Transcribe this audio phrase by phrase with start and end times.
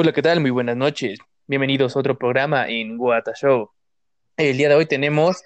[0.00, 0.40] Hola, ¿qué tal?
[0.40, 1.18] Muy buenas noches.
[1.48, 3.70] Bienvenidos a otro programa en Guata Show.
[4.36, 5.42] El día de hoy tenemos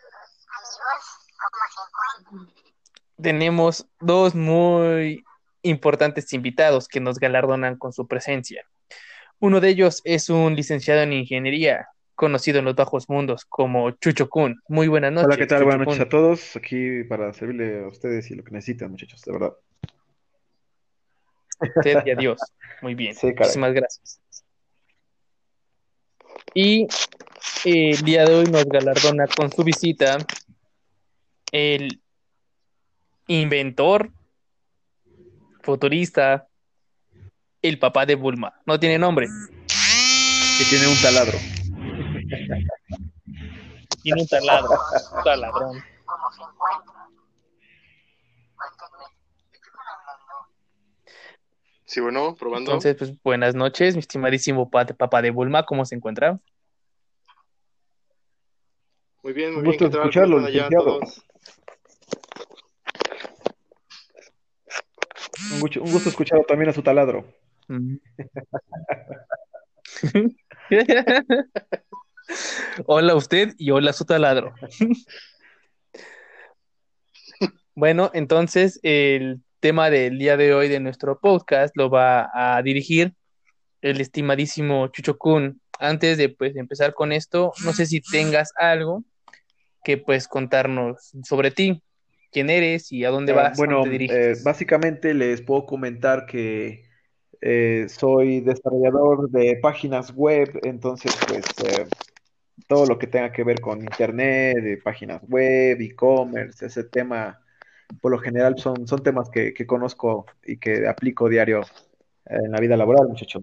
[3.17, 5.25] tenemos dos muy
[5.63, 8.63] importantes invitados que nos galardonan con su presencia.
[9.39, 14.29] Uno de ellos es un licenciado en ingeniería, conocido en los bajos mundos como Chucho
[14.29, 14.61] Kun.
[14.69, 15.29] Muy buenas noches.
[15.29, 15.61] Hola, ¿qué tal?
[15.61, 16.07] Chucho Buenas noches Kun.
[16.07, 16.57] a todos.
[16.57, 19.55] Aquí para servirle a ustedes y lo que necesitan, muchachos, de verdad.
[21.77, 22.39] Usted y adiós.
[22.81, 23.15] Muy bien.
[23.15, 23.29] Sí.
[23.29, 24.21] Muchísimas gracias.
[26.55, 26.83] Y
[27.65, 30.19] eh, el día de hoy nos galardona con su visita
[31.51, 32.01] el
[33.27, 34.11] inventor,
[35.63, 36.49] futurista,
[37.63, 38.61] el papá de Bulma.
[38.67, 39.29] No tiene nombre.
[40.59, 41.39] Que tiene un taladro.
[44.03, 44.71] Tiene un taladro.
[45.17, 45.85] un taladrón.
[51.93, 52.71] Sí, bueno, probando.
[52.71, 55.67] Entonces, pues buenas noches, mi estimadísimo pa- papá de Bulma.
[55.67, 56.41] ¿Cómo se encuentra?
[59.23, 59.73] muy bien, muy Un bien.
[59.73, 60.01] gusto ¿Qué tal?
[60.01, 60.39] escucharlo.
[65.51, 67.27] Un gusto, un gusto escucharlo también a su taladro.
[67.69, 67.97] Mm.
[72.87, 74.55] Hola usted y hola su taladro.
[77.75, 83.15] Bueno, entonces el tema del día de hoy de nuestro podcast lo va a dirigir
[83.81, 85.61] el estimadísimo Chucho Kun.
[85.79, 89.05] Antes de pues empezar con esto, no sé si tengas algo
[89.85, 91.81] que pues contarnos sobre ti,
[92.33, 96.83] quién eres y a dónde Eh, vas, bueno, dónde eh, básicamente les puedo comentar que
[97.41, 101.87] eh, soy desarrollador de páginas web, entonces pues eh,
[102.67, 107.42] todo lo que tenga que ver con internet, de páginas web, e-commerce, ese tema,
[108.01, 111.63] por lo general son, son temas que, que conozco y que aplico diario
[112.27, 113.43] en la vida laboral, muchachos.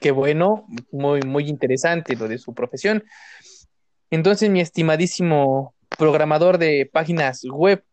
[0.00, 3.04] Qué bueno, muy, muy interesante lo de su profesión.
[4.10, 7.84] Entonces, mi estimadísimo programador de páginas web,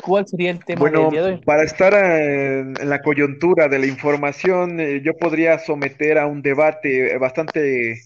[0.00, 1.40] ¿cuál sería el tema Bueno, del día de hoy?
[1.46, 6.42] para estar en, en la coyuntura de la información, eh, yo podría someter a un
[6.42, 8.00] debate bastante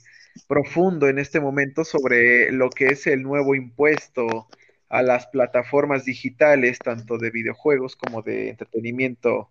[0.46, 4.48] profundo en este momento sobre lo que es el nuevo impuesto
[4.88, 9.50] a las plataformas digitales, tanto de videojuegos como de entretenimiento,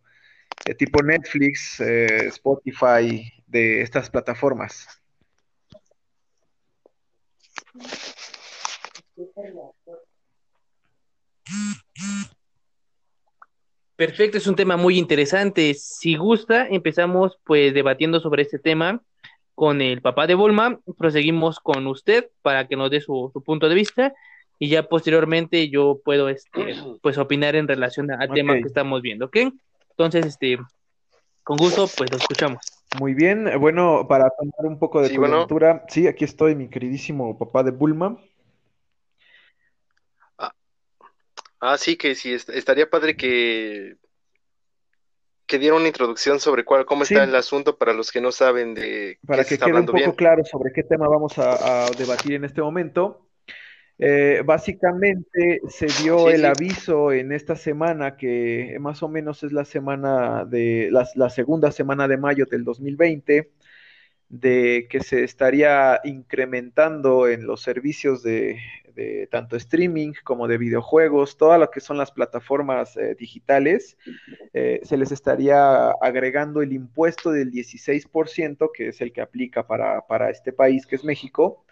[0.65, 4.87] eh, tipo Netflix, eh, Spotify, de estas plataformas.
[13.95, 15.73] Perfecto, es un tema muy interesante.
[15.73, 19.01] Si gusta, empezamos pues debatiendo sobre este tema
[19.57, 23.67] con el papá de Bulma, proseguimos con usted para que nos dé su, su punto
[23.67, 24.13] de vista
[24.59, 29.25] y ya posteriormente yo puedo este, pues opinar en relación al tema que estamos viendo,
[29.25, 29.37] ¿ok?
[29.89, 30.59] Entonces, este,
[31.41, 32.59] con gusto, pues lo escuchamos.
[32.99, 35.37] Muy bien, bueno, para tomar un poco de Sí, bueno.
[35.37, 38.15] coyuntura, sí, aquí estoy, mi queridísimo papá de Bulma.
[41.59, 43.95] Ah, sí, que sí, est- estaría padre que,
[45.47, 47.15] que diera una introducción sobre cuál, cómo Sí.
[47.15, 49.79] está el asunto para los que no saben de para qué se que está quede
[49.79, 50.15] un poco bien.
[50.15, 53.23] claro sobre qué tema vamos a, a debatir en este momento.
[53.99, 56.45] Eh, básicamente se dio Sí, el sí.
[56.45, 61.71] aviso en esta semana, que más o menos es la semana de la, la segunda
[61.71, 63.51] semana de mayo del 2020,
[64.29, 68.59] de que se estaría incrementando en los servicios de,
[68.97, 73.95] de tanto streaming como de videojuegos, todas lo que son las plataformas eh, digitales,
[74.53, 80.01] eh, se les estaría agregando el impuesto del 16%, que es el que aplica para,
[80.07, 81.63] para este país, que es México.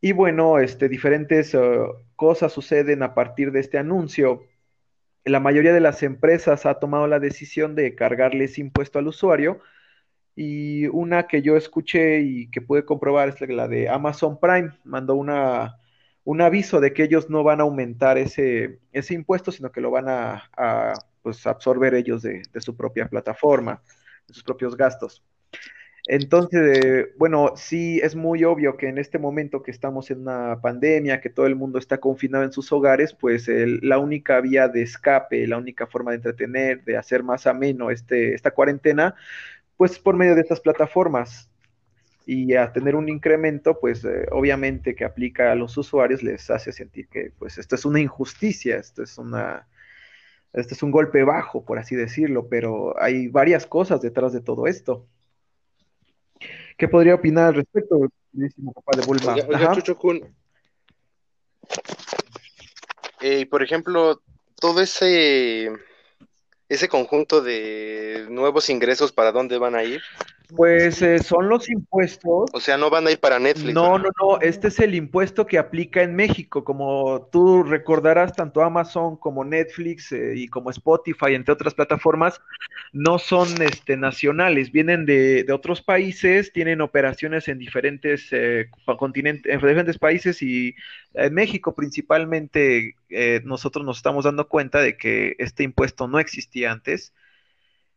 [0.00, 1.58] Y bueno, este, diferentes eh,
[2.16, 4.42] cosas suceden a partir de este anuncio.
[5.24, 9.60] La mayoría de las empresas ha tomado la decisión de cargarle ese impuesto al usuario.
[10.34, 14.70] Y una que yo escuché y que pude comprobar es la de Amazon Prime.
[14.84, 15.78] Mandó una,
[16.28, 19.90] un aviso de que ellos no van a aumentar ese, ese impuesto, sino que lo
[19.90, 20.92] van a,
[21.22, 23.80] pues, absorber ellos de, su propia plataforma,
[24.26, 25.24] de sus propios gastos.
[26.06, 31.22] Entonces, bueno, sí es muy obvio que en este momento que estamos en una pandemia,
[31.22, 35.46] que todo el mundo está confinado en sus hogares, pues la única vía de escape,
[35.46, 39.14] la única forma de entretener, de hacer más ameno este, esta cuarentena,
[39.78, 41.48] pues por medio de estas plataformas.
[42.30, 46.72] Y a tener un incremento, pues eh, obviamente que aplica a los usuarios les hace
[46.72, 49.66] sentir que pues esto es una injusticia, esto es una,
[50.52, 54.66] este es un golpe bajo, por así decirlo, pero hay varias cosas detrás de todo
[54.66, 55.06] esto.
[56.76, 57.98] ¿Qué podría opinar al respecto,
[58.74, 59.32] papá de Bulma?
[59.32, 59.74] Oiga, oiga, Ajá.
[59.76, 60.20] Chucho Kun.
[63.22, 64.20] Eh, y por ejemplo,
[64.60, 65.72] todo ese,
[66.68, 70.02] ese conjunto de nuevos ingresos, ¿para dónde van a ir?
[70.56, 72.48] Pues eh, son los impuestos.
[72.54, 73.74] O sea, no van a ir para Netflix.
[73.74, 76.64] No, no, no, este es el impuesto que aplica en México.
[76.64, 82.40] Como tú recordarás, tanto Amazon como Netflix eh, y como Spotify, entre otras plataformas,
[82.92, 89.52] no son este, nacionales, vienen de, de otros países, tienen operaciones en diferentes eh, continentes,
[89.52, 90.74] en diferentes países y
[91.12, 92.94] en México principalmente
[93.44, 97.12] nosotros nos estamos dando cuenta de que este impuesto no existía antes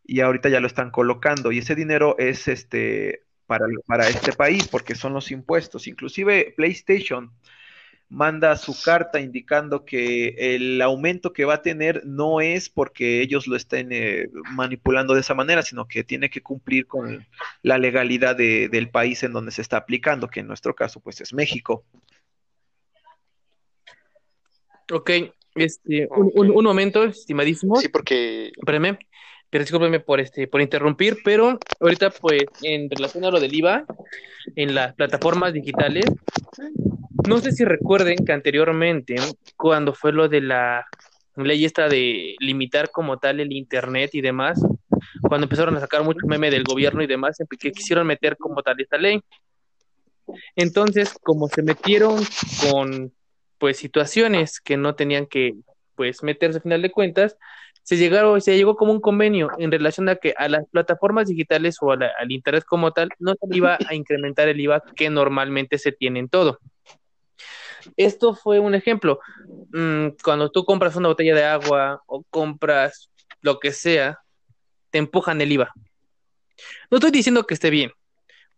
[0.03, 4.67] y ahorita ya lo están colocando y ese dinero es este para, para este país
[4.67, 5.87] porque son los impuestos.
[5.87, 7.31] Inclusive PlayStation
[8.09, 13.47] manda su carta indicando que el aumento que va a tener no es porque ellos
[13.47, 17.25] lo estén eh, manipulando de esa manera, sino que tiene que cumplir con
[17.61, 21.33] la legalidad del país en donde se está aplicando, que en nuestro caso pues es
[21.33, 21.85] México.
[24.91, 25.09] Ok,
[25.55, 27.77] este, un, un, un momento, estimadísimo.
[27.77, 28.51] Sí, porque...
[28.57, 28.97] Espérame
[29.51, 33.85] pero discúlpeme por este, por interrumpir, pero ahorita pues en relación a lo del IVA
[34.55, 36.05] en las plataformas digitales,
[37.27, 39.15] no sé si recuerden que anteriormente,
[39.57, 40.85] cuando fue lo de la
[41.35, 44.59] ley esta de limitar como tal el internet y demás,
[45.21, 48.79] cuando empezaron a sacar mucho meme del gobierno y demás, que quisieron meter como tal
[48.79, 49.21] esta ley.
[50.55, 52.23] Entonces, como se metieron
[52.69, 53.11] con
[53.57, 55.55] pues situaciones que no tenían que
[55.95, 57.37] pues meterse a final de cuentas,
[57.83, 57.97] se
[58.41, 62.31] se llegó como un convenio en relación a que a las plataformas digitales o al
[62.31, 66.29] internet como tal no se iba a incrementar el IVA que normalmente se tiene en
[66.29, 66.59] todo.
[67.97, 69.19] Esto fue un ejemplo.
[69.73, 73.09] Mm, cuando tú compras una botella de agua o compras
[73.41, 74.19] lo que sea,
[74.91, 75.73] te empujan el IVA.
[76.91, 77.91] No estoy diciendo que esté bien,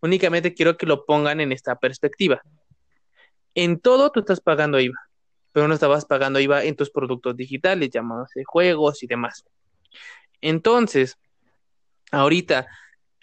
[0.02, 2.42] únicamente quiero que lo pongan en esta perspectiva.
[3.56, 5.00] En todo tú estás pagando IVA
[5.54, 9.46] pero no estabas pagando IVA en tus productos digitales, llamados juegos y demás.
[10.42, 11.18] Entonces,
[12.12, 12.68] ahorita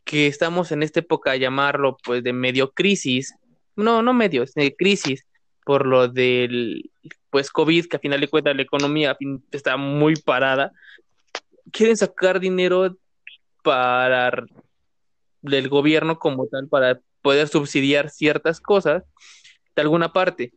[0.04, 3.34] que estamos en esta época, llamarlo pues de medio crisis,
[3.76, 5.26] no, no medio, es de crisis,
[5.64, 6.90] por lo del
[7.30, 9.16] pues COVID, que a final de cuentas la economía
[9.50, 10.72] está muy parada,
[11.72, 12.96] quieren sacar dinero
[13.62, 14.32] para
[15.42, 19.04] del gobierno como tal, para poder subsidiar ciertas cosas
[19.74, 20.52] de alguna parte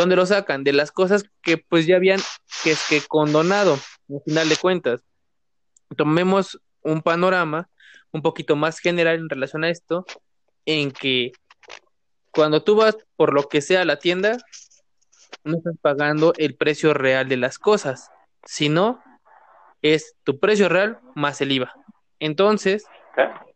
[0.00, 0.64] dónde lo sacan?
[0.64, 2.20] De las cosas que pues ya habían
[2.62, 5.00] que es que condonado, al final de cuentas.
[5.96, 7.68] Tomemos un panorama
[8.12, 10.04] un poquito más general en relación a esto,
[10.66, 11.32] en que
[12.32, 14.36] cuando tú vas por lo que sea a la tienda,
[15.44, 18.10] no estás pagando el precio real de las cosas,
[18.44, 19.02] sino
[19.82, 21.72] es tu precio real más el IVA.
[22.18, 22.84] Entonces,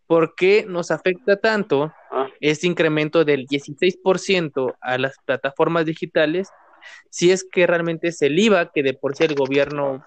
[0.09, 1.93] ¿por qué nos afecta tanto
[2.41, 6.49] este incremento del 16% a las plataformas digitales,
[7.11, 10.03] si es que realmente es el IVA que de por sí el gobierno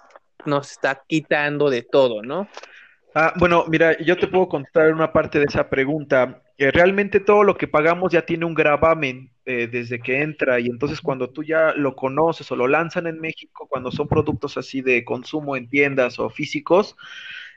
[0.45, 2.49] nos está quitando de todo, ¿no?
[3.13, 6.41] Ah, bueno, mira, yo te puedo contar una parte de esa pregunta.
[6.57, 10.67] Eh, realmente todo lo que pagamos ya tiene un gravamen eh, desde que entra y
[10.67, 14.81] entonces cuando tú ya lo conoces o lo lanzan en México, cuando son productos así
[14.81, 16.95] de consumo en tiendas o físicos,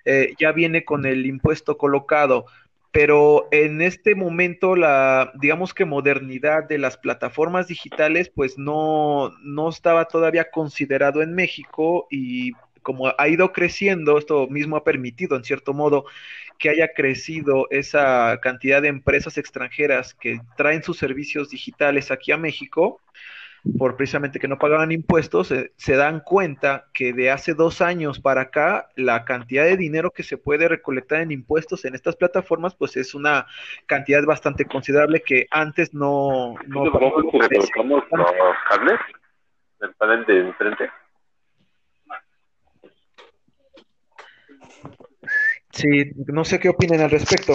[0.04, 2.46] eh, ya viene con el impuesto colocado
[2.94, 9.68] pero en este momento la, digamos que modernidad de las plataformas digitales, pues no, no
[9.68, 12.52] estaba todavía considerado en México y
[12.82, 16.04] como ha ido creciendo, esto mismo ha permitido, en cierto modo,
[16.56, 22.36] que haya crecido esa cantidad de empresas extranjeras que traen sus servicios digitales aquí a
[22.36, 23.00] México,
[23.78, 28.42] por precisamente que no pagaban impuestos, se dan cuenta que de hace dos años para
[28.42, 32.96] acá, la cantidad de dinero que se puede recolectar en impuestos en estas plataformas, pues
[32.96, 33.46] es una
[33.86, 36.54] cantidad bastante considerable que antes no...
[36.66, 39.00] no colocamos los cables
[39.80, 40.90] del panel de enfrente?
[45.70, 47.54] Sí, no sé qué opinan al respecto.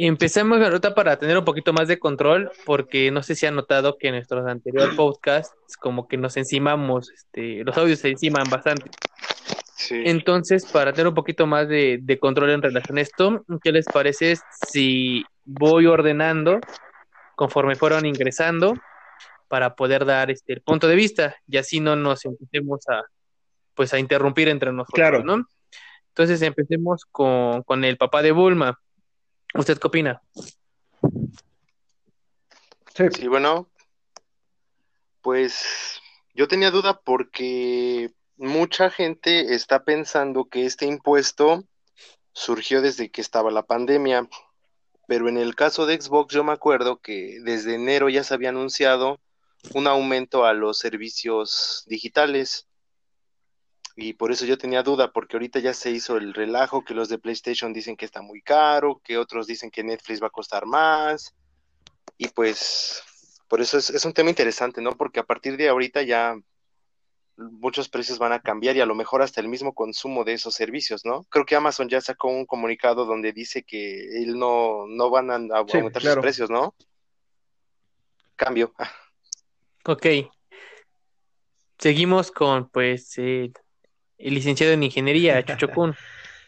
[0.00, 3.98] Empecemos ahorita para tener un poquito más de control, porque no sé si han notado
[3.98, 8.90] que en nuestros anteriores podcasts como que nos encimamos, este, los audios se enciman bastante.
[9.90, 14.36] Entonces, para tener un poquito más de, control en relación a esto, ¿qué les parece
[14.68, 16.60] si voy ordenando
[17.34, 18.74] conforme fueron ingresando
[19.48, 23.02] para poder dar este el punto de vista y así no nos empecemos a
[23.74, 25.24] pues a interrumpir entre nosotros, claro.
[25.24, 25.44] ¿no?
[26.08, 28.78] Entonces empecemos con, con el papá de Bulma.
[29.54, 30.22] ¿Usted qué opina?
[32.94, 33.28] Sí.
[33.28, 33.68] bueno,
[35.22, 36.00] pues
[36.34, 41.64] yo tenía duda porque mucha gente está pensando que este impuesto
[42.32, 44.28] surgió desde que estaba la pandemia,
[45.06, 48.50] pero en el caso de Xbox yo me acuerdo que desde enero ya se había
[48.50, 49.20] anunciado
[49.74, 52.67] un aumento a los servicios digitales
[54.00, 57.08] Y por eso yo tenía duda, porque ahorita ya se hizo el relajo, que los
[57.08, 60.66] de PlayStation dicen que está muy caro, que otros dicen que Netflix va a costar
[60.66, 61.34] más.
[62.16, 63.02] Y pues,
[63.48, 64.96] por eso es, es un tema interesante, ¿no?
[64.96, 66.36] Porque a partir de ahorita ya
[67.36, 70.54] muchos precios van a cambiar y a lo mejor hasta el mismo consumo de esos
[70.54, 71.24] servicios, ¿no?
[71.24, 75.56] Creo que Amazon ya sacó un comunicado donde dice que él no, no van a
[75.58, 76.72] aumentar sus precios, ¿no?
[78.36, 78.72] Cambio.
[79.84, 80.06] Ok.
[81.78, 83.18] Seguimos con, pues,
[84.18, 85.94] el licenciado en ingeniería, Chucho Kun.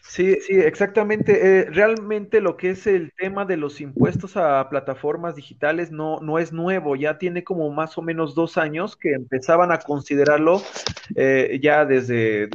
[0.01, 1.59] Sí, sí, exactamente.
[1.59, 6.39] Eh, realmente lo que es el tema de los impuestos a plataformas digitales no, no
[6.39, 10.61] es nuevo, ya tiene como más o menos dos años que empezaban a considerarlo
[11.15, 12.49] eh, ya desde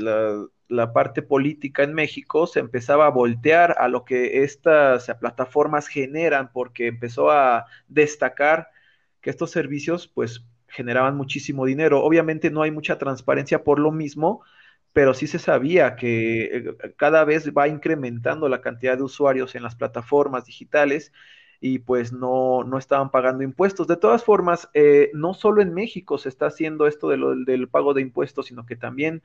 [0.69, 6.51] la, parte política en México, se empezaba a voltear a lo que estas plataformas generan
[6.53, 8.69] porque empezó a destacar
[9.21, 12.03] que estos servicios pues generaban muchísimo dinero.
[12.05, 14.43] Obviamente no hay mucha transparencia por lo mismo,
[14.97, 19.63] pero sí se sabía que eh, cada vez va incrementando la cantidad de usuarios en
[19.63, 21.13] las plataformas digitales
[21.61, 23.87] y pues no, no estaban pagando impuestos.
[23.89, 28.01] De todas formas, eh, no solo en México se está haciendo esto del pago de
[28.01, 29.23] impuestos, sino que también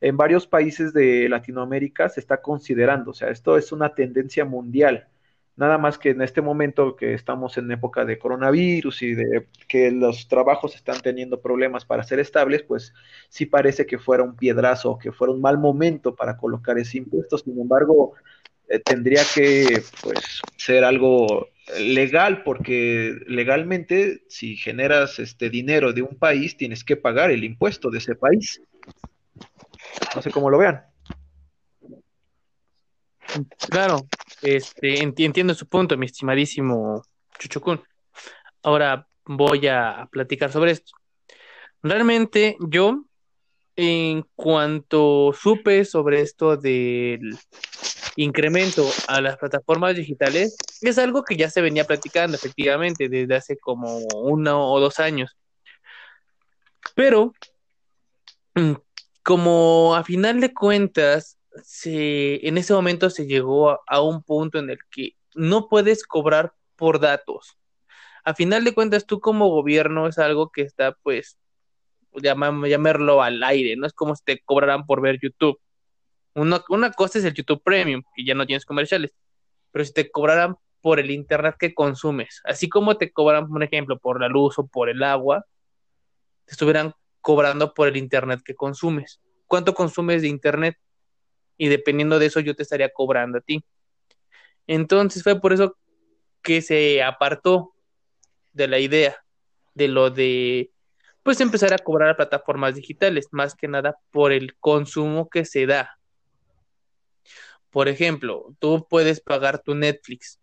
[0.00, 3.12] en varios países de Latinoamérica se está considerando.
[3.12, 5.06] O sea, esto es una tendencia mundial.
[5.54, 9.90] Nada más que en este momento que estamos en época de coronavirus y de que
[9.90, 12.94] los trabajos están teniendo problemas para ser estables, pues
[13.28, 17.36] sí parece que fuera un piedrazo, que fuera un mal momento para colocar ese impuesto.
[17.36, 18.14] Sin embargo,
[18.68, 26.16] eh, tendría que pues ser algo legal porque legalmente si generas este dinero de un
[26.16, 28.62] país tienes que pagar el impuesto de ese país.
[30.14, 30.91] No sé cómo lo vean.
[33.70, 34.06] Claro,
[34.42, 37.02] este, entiendo su punto, mi estimadísimo
[37.38, 37.82] Chuchucún.
[38.62, 40.92] Ahora voy a platicar sobre esto.
[41.82, 43.04] Realmente yo,
[43.76, 47.36] en cuanto supe sobre esto del
[48.16, 53.58] incremento a las plataformas digitales, es algo que ya se venía platicando efectivamente desde hace
[53.58, 55.36] como uno o dos años.
[56.94, 57.32] Pero,
[58.54, 58.74] mm,
[59.22, 64.70] como a final de cuentas, se, en ese momento se llegó a, un punto en
[64.70, 67.58] el que no puedes cobrar por datos.
[68.24, 71.38] A final de cuentas, tú como gobierno es algo que está, pues,
[72.14, 75.58] llamarlo al aire, no es como si te cobraran por ver YouTube.
[76.34, 79.12] Una, una cosa es el YouTube Premium, que ya no tienes comerciales,
[79.70, 83.98] pero si te cobraran por el Internet que consumes, así como te cobran, por ejemplo,
[83.98, 85.46] por la luz o por el agua,
[86.44, 89.20] te estuvieran cobrando por el Internet que consumes.
[89.46, 90.76] ¿Cuánto consumes de Internet?
[91.62, 93.64] Y dependiendo de eso yo te estaría cobrando a ti.
[94.66, 95.78] Entonces fue por eso
[96.42, 97.72] que se apartó
[98.52, 99.24] de la idea
[99.72, 100.72] de lo de
[101.22, 105.66] pues empezar a cobrar a plataformas digitales, más que nada por el consumo que se
[105.66, 106.00] da.
[107.70, 110.40] Por ejemplo, tú puedes pagar tu Netflix,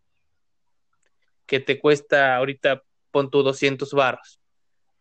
[1.45, 4.39] que te cuesta ahorita, pon tu 200 barros,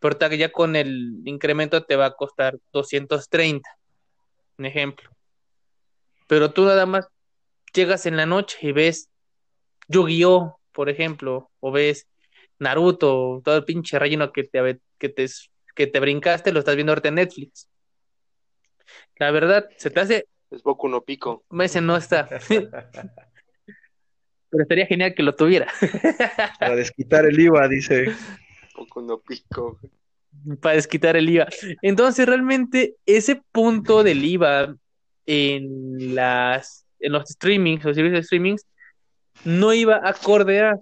[0.01, 3.71] pero ya con el incremento te va a costar 230,
[4.59, 5.09] un ejemplo
[6.29, 7.09] pero tú nada más
[7.75, 9.11] llegas en la noche y ves
[9.89, 12.07] Yu-Gi-Oh, por ejemplo, o ves
[12.61, 15.27] Naruto, todo el pinche relleno que te, que te,
[15.75, 17.69] que te brincaste, lo estás viendo ahorita en Netflix.
[19.17, 20.29] La verdad, se te hace...
[20.51, 21.45] Es Boku no Pico.
[21.61, 22.29] Ese no está.
[24.51, 25.71] Pero estaría genial que lo tuviera.
[26.61, 28.13] Para desquitar el IVA, dice.
[28.77, 29.79] Boku no Pico.
[30.61, 31.49] Para desquitar el IVA.
[31.83, 34.75] Entonces, realmente, ese punto del IVA
[35.29, 38.67] en las en los streamings, los servicios de streamings,
[39.45, 40.79] no iba acorde a.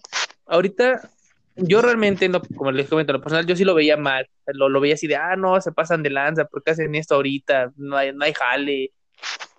[0.46, 1.10] Ahorita,
[1.56, 4.28] yo realmente, como les comento, lo personal, yo sí lo veía mal.
[4.46, 7.72] Lo, lo veía así de, ah, no, se pasan de lanza, porque hacen esto ahorita?
[7.76, 8.92] No hay, no hay jale.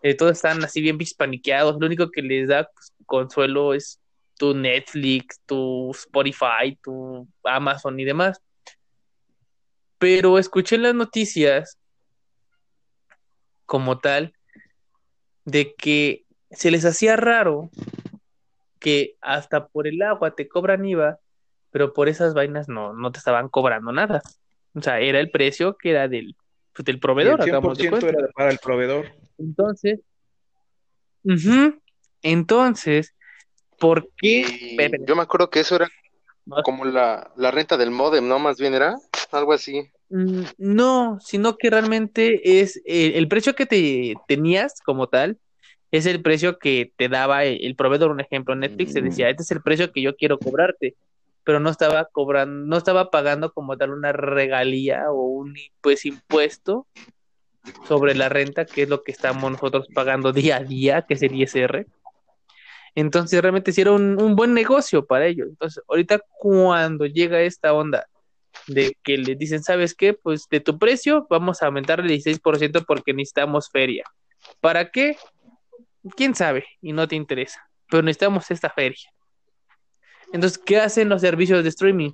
[0.01, 1.77] Eh, todos están así bien pispaniqueados.
[1.79, 2.69] Lo único que les da
[3.05, 3.99] consuelo es
[4.37, 8.41] tu Netflix, tu Spotify, tu Amazon y demás.
[9.97, 11.77] Pero escuché las noticias
[13.65, 14.36] como tal
[15.47, 17.69] de que se les hacía raro
[18.79, 21.19] que hasta por el agua te cobran IVA,
[21.71, 24.21] pero por esas vainas no, no te estaban cobrando nada.
[24.75, 26.35] O sea, era el precio que era del,
[26.73, 27.41] pues, del proveedor.
[27.41, 29.05] El 100% era para el proveedor.
[29.37, 30.01] Entonces,
[32.21, 33.15] entonces,
[33.79, 34.75] ¿por qué?
[35.07, 35.87] Yo me acuerdo que eso era
[36.65, 38.37] como la, la renta del modem, ¿no?
[38.37, 38.97] Más bien era
[39.31, 39.89] algo así.
[40.09, 45.37] Mm, no, sino que realmente es eh, el precio que te tenías como tal,
[45.91, 48.11] es el precio que te daba el, proveedor.
[48.11, 50.95] Un ejemplo, Netflix te decía, este es el precio que yo quiero cobrarte,
[51.43, 56.87] pero no estaba cobrando, no estaba pagando como tal una regalía o un pues impuesto
[57.87, 61.21] sobre la renta, que es lo que estamos nosotros pagando día a día, que es
[61.23, 61.85] el ISR.
[62.95, 65.47] Entonces realmente sí era un, un buen negocio para ellos.
[65.49, 68.07] Entonces, ahorita cuando llega esta onda
[68.67, 70.13] de que les dicen, ¿sabes qué?
[70.13, 74.03] Pues de tu precio vamos a aumentar el 16% porque necesitamos feria.
[74.59, 75.17] ¿Para qué?
[76.15, 76.65] ¿Quién sabe?
[76.81, 77.67] Y no te interesa.
[77.89, 79.09] Pero necesitamos esta feria.
[80.33, 82.11] Entonces, ¿qué hacen los servicios de streaming?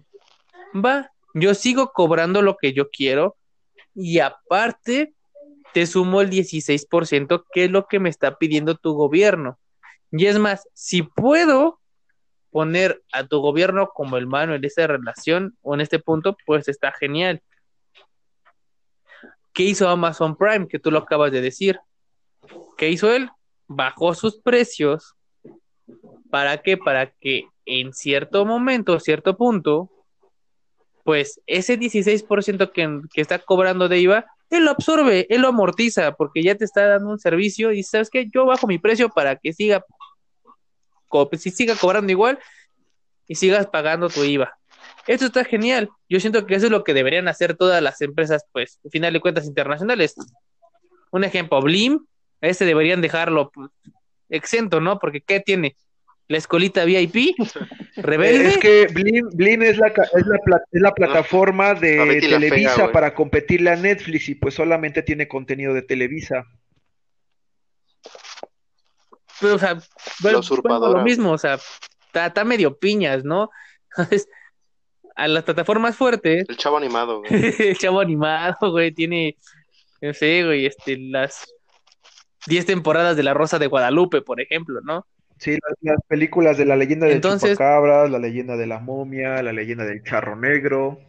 [0.74, 3.36] Va, yo sigo cobrando lo que yo quiero
[3.96, 5.14] y aparte
[5.74, 9.60] te sumo el 16%, que es lo que me está pidiendo tu gobierno.
[10.12, 11.80] Y es más, si puedo
[12.54, 16.70] poner a tu gobierno como el mano en esta relación o en este punto, pues
[16.70, 17.42] está genial.
[19.52, 20.68] ¿Qué hizo Amazon Prime?
[20.68, 21.80] Que tú lo acabas de decir.
[22.78, 23.30] ¿Qué hizo él?
[23.68, 25.16] Bajó sus precios.
[26.30, 26.78] ¿Para qué?
[26.78, 29.90] Para que en cierto momento, cierto punto,
[31.04, 36.14] pues ese 16% que, que está cobrando de IVA, él lo absorbe, él lo amortiza,
[36.14, 39.36] porque ya te está dando un servicio y sabes que yo bajo mi precio para
[39.36, 39.84] que siga
[41.38, 42.40] si siga cobrando igual
[43.28, 44.54] y sigas pagando tu IVA.
[45.08, 45.90] Esto está genial.
[46.08, 49.14] Yo siento que eso es lo que deberían hacer todas las empresas, pues, al final
[49.14, 50.16] de cuentas internacionales.
[51.12, 52.06] Un ejemplo, Blim,
[52.42, 53.70] ese deberían dejarlo pues,
[54.30, 55.00] exento, ¿no?
[55.00, 55.76] Porque ¿qué tiene?
[56.28, 57.36] La escolita VIP,
[57.98, 58.48] rebelde.
[58.48, 63.76] Es que Blim, es, la, es, la, es la plataforma de Televisa para competirle a
[63.76, 66.46] Netflix y pues solamente tiene contenido de Televisa
[69.40, 69.78] pero, o sea,
[70.22, 71.60] bueno, lo mismo, o sea,
[72.14, 73.50] está, medio piñas, ¿no?
[75.16, 76.46] a las plataformas fuertes.
[76.50, 77.32] El chavo animado, güey.
[77.60, 79.38] el chavo animado, güey, tiene,
[80.02, 81.54] no sé, güey, este, las
[82.48, 85.06] 10 temporadas de La Rosa de Guadalupe, por ejemplo, ¿no?
[85.38, 89.52] Sí, las, películas de la leyenda del Entonces, Chupacabras, la leyenda de la momia, la
[89.52, 91.00] leyenda del charro negro.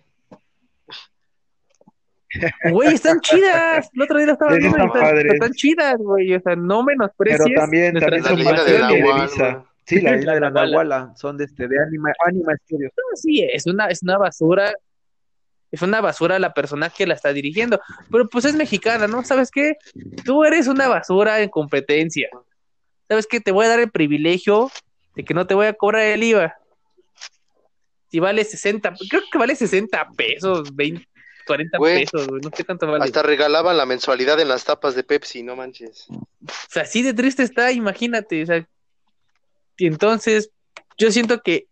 [2.71, 3.88] Güey, están chidas.
[3.93, 4.76] El otro día estaba viendo.
[4.76, 6.35] Están, están, chidas, güey.
[6.35, 7.41] O sea, no menosprecies.
[7.45, 9.65] Pero también, también son más de Televisa.
[9.87, 11.13] Sí, la isla de la Nahuala.
[11.17, 12.93] Son de este, de Anima, Anima Studios.
[13.15, 14.73] sí, es una, es una basura.
[15.71, 17.80] Es una basura la persona que la está dirigiendo.
[18.11, 19.25] Pero pues es mexicana, ¿no?
[19.25, 19.76] ¿Sabes qué?
[20.25, 22.28] Tú eres una basura en competencia.
[23.08, 23.41] ¿Sabes qué?
[23.41, 24.71] Te voy a dar el privilegio
[25.17, 26.54] de que no te voy a cobrar el IVA.
[28.08, 31.04] Si vale 60, creo que vale 60 pesos, 20,
[31.47, 33.04] 40 pesos, No sé tanto vale.
[33.04, 36.07] Hasta regalaban la mensualidad en las tapas de Pepsi, no manches.
[36.11, 36.26] O
[36.69, 38.43] sea, así de triste está, imagínate.
[38.43, 38.67] O sea,
[39.76, 40.50] y entonces,
[40.97, 41.67] yo siento que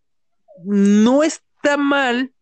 [0.64, 2.32] no está mal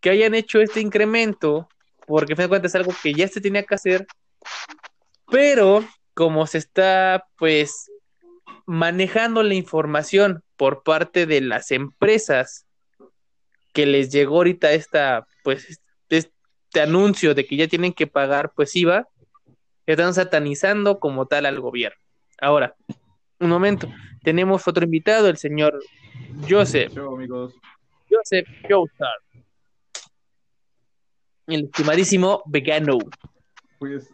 [0.00, 1.68] que hayan hecho este incremento,
[2.06, 4.06] porque me cuenta es algo que ya se tenía que hacer,
[5.30, 7.90] pero como se está, pues,
[8.66, 12.66] manejando la información por parte de las empresas
[13.72, 15.80] que les llegó ahorita esta, pues,
[16.68, 19.08] este anuncio de que ya tienen que pagar pues IVA,
[19.86, 21.98] están satanizando como tal al gobierno.
[22.40, 22.76] Ahora,
[23.40, 23.88] un momento,
[24.22, 25.80] tenemos otro invitado, el señor
[26.48, 26.96] Joseph.
[26.96, 27.54] amigos.
[28.10, 29.16] Joseph Joestar.
[31.46, 32.98] El estimadísimo vegano.
[33.78, 34.10] Pues,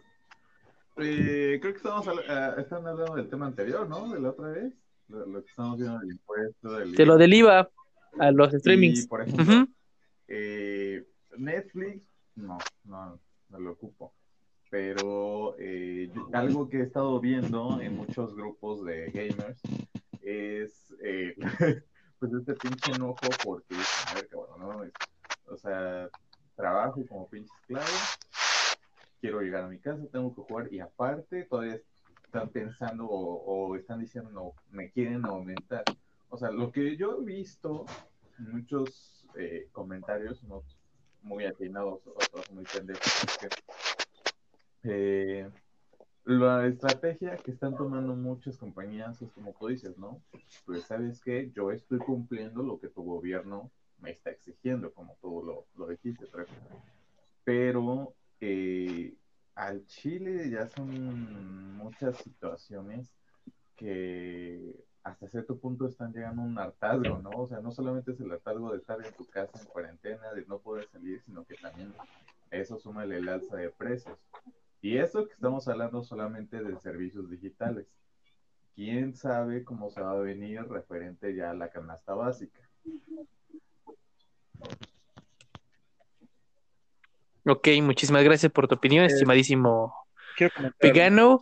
[0.97, 4.13] eh, creo que estamos eh, están hablando del tema anterior, ¿no?
[4.13, 4.73] De la otra vez.
[5.09, 6.71] Lo, que estamos viendo del impuesto.
[6.71, 7.69] Del de lo del IVA
[8.17, 9.07] a los streamings.
[9.07, 9.67] por ejemplo,
[10.29, 11.05] eh,
[11.37, 13.19] Netflix no, no,
[13.49, 14.13] no lo ocupo.
[14.69, 19.61] Pero eh, algo que he estado viendo en muchos grupos de gamers
[20.21, 21.35] es eh,
[22.19, 23.75] pues este pinche enojo porque,
[24.09, 25.53] a ver, cabrón, ¿no?
[25.53, 26.09] o sea,
[26.55, 27.85] trabajo como pinche esclavo,
[29.21, 31.79] quiero llegar a mi casa, tengo que jugar y aparte todavía
[32.23, 35.83] están pensando o, están diciendo, me quieren aumentar.
[36.29, 37.85] O sea, lo que yo he visto
[38.39, 40.63] en muchos eh, comentarios, no
[41.25, 43.03] muy atinados, otros muy pendejos.
[44.83, 45.49] Eh,
[46.23, 50.21] la estrategia que están tomando muchas compañías es como tú dices, ¿no?
[50.65, 55.43] Pues sabes que yo estoy cumpliendo lo que tu gobierno me está exigiendo, como tú
[55.43, 56.25] lo, lo dijiste,
[57.43, 59.13] pero eh,
[59.55, 63.11] al Chile ya son muchas situaciones
[63.75, 67.29] que hasta cierto punto están llegando a un hartazgo, ¿no?
[67.29, 70.43] O sea, no solamente es el hartazgo de estar en tu casa en cuarentena, de
[70.47, 71.93] no poder salir, sino que también
[72.49, 74.17] eso suma el alza de precios.
[74.81, 77.85] Y eso que estamos hablando solamente de servicios digitales.
[78.73, 82.59] ¿Quién sabe cómo se va a venir referente ya a la canasta básica?
[87.45, 89.93] Ok, muchísimas gracias por tu opinión, estimadísimo
[90.81, 91.41] vegano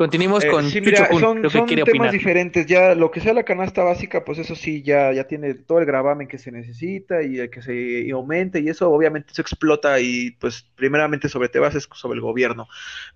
[0.00, 2.10] Continuemos Eh, con sí, mira, son, lo que son temas opinar.
[2.10, 2.64] diferentes.
[2.66, 5.84] Ya lo que sea la canasta básica, pues eso sí, ya, ya tiene todo el
[5.84, 10.00] gravamen que se necesita y el que se y aumente y eso obviamente eso explota
[10.00, 12.66] y pues primeramente sobre te bases sobre el gobierno.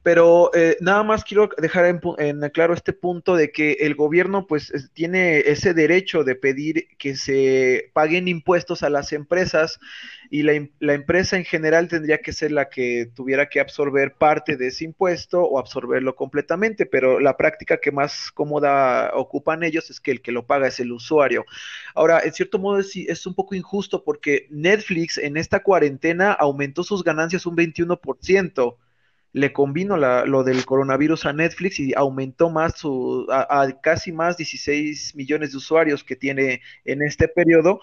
[0.03, 4.47] Pero eh, nada más quiero dejar en, en claro este punto de que el gobierno
[4.47, 9.79] pues es- tiene ese derecho de pedir que se paguen impuestos a las empresas
[10.31, 14.57] y la, la empresa en general tendría que ser la que tuviera que absorber parte
[14.57, 20.01] de ese impuesto o absorberlo completamente, pero la práctica que más cómoda ocupan ellos es
[20.01, 21.45] que el que lo paga es el usuario.
[21.95, 26.83] Ahora, en cierto modo es, es un poco injusto porque Netflix en esta cuarentena aumentó
[26.83, 28.77] sus ganancias un 21%.
[29.35, 34.13] Le convino la- lo del coronavirus a Netflix y aumentó más su, a, a casi
[34.13, 37.81] más 16 millones de usuarios que tiene en este periodo.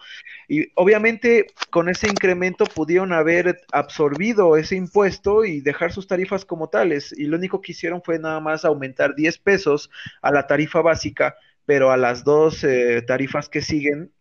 [0.48, 6.70] Y obviamente con ese incremento pudieron haber absorbido ese impuesto y dejar sus tarifas como
[6.70, 7.14] tales.
[7.18, 9.90] Y lo único que hicieron fue nada más aumentar 10 pesos
[10.22, 11.36] a la tarifa básica,
[11.66, 14.12] pero a las dos eh, tarifas que siguen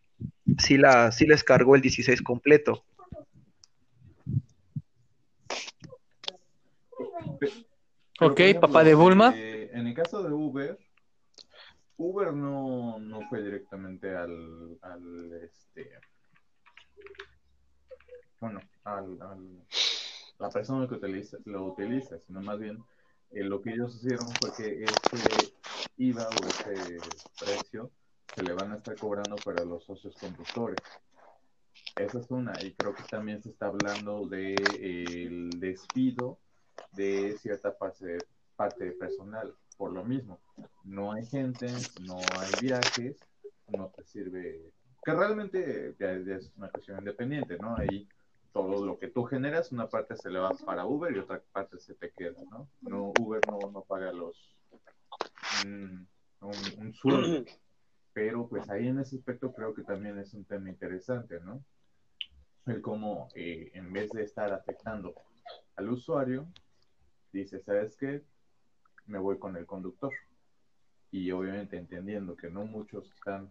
[0.58, 2.84] sí, la, sí les cargó el 16 completo.
[8.20, 9.34] Ok, por ejemplo, papá de Bulma.
[9.36, 10.78] eh, en el caso de Uber,
[11.96, 15.90] Uber no, no fue directamente al, al este,
[18.40, 19.66] bueno, al, al-
[20.38, 22.82] la persona que utiliza, lo utiliza, sino más bien
[23.30, 25.52] eh, lo que ellos hicieron fue que ese
[25.98, 27.02] IVA o ese
[27.38, 27.90] precio
[28.34, 30.80] se le van a estar cobrando para los socios conductores.
[31.98, 36.38] Esa es una, y creo que también se está hablando de eh, el despido
[36.92, 38.18] de cierta parte,
[38.56, 39.54] parte personal.
[39.76, 40.40] Por lo mismo,
[40.84, 41.66] no hay gente,
[42.02, 43.16] no hay viajes,
[43.68, 47.76] no te sirve, que realmente ya, ya es una cuestión independiente, ¿no?
[47.76, 48.06] Ahí
[48.52, 51.78] todo lo que tú generas, una parte se le va para Uber y otra parte
[51.78, 52.68] se te queda, ¿no?
[52.80, 54.56] no Uber no, no paga los
[55.64, 56.02] mm,
[56.40, 57.44] un, un sueldo,
[58.12, 61.64] pero pues ahí en ese aspecto creo que también es un tema interesante, ¿no?
[62.66, 65.14] El cómo eh, en vez de estar afectando
[65.80, 66.46] al usuario,
[67.32, 68.22] dice, ¿sabes qué?
[69.06, 70.12] Me voy con el conductor.
[71.10, 73.50] Y obviamente entendiendo que no muchos están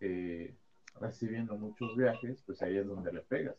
[0.00, 0.54] eh,
[1.00, 3.56] recibiendo muchos viajes, pues ahí es donde le pegas.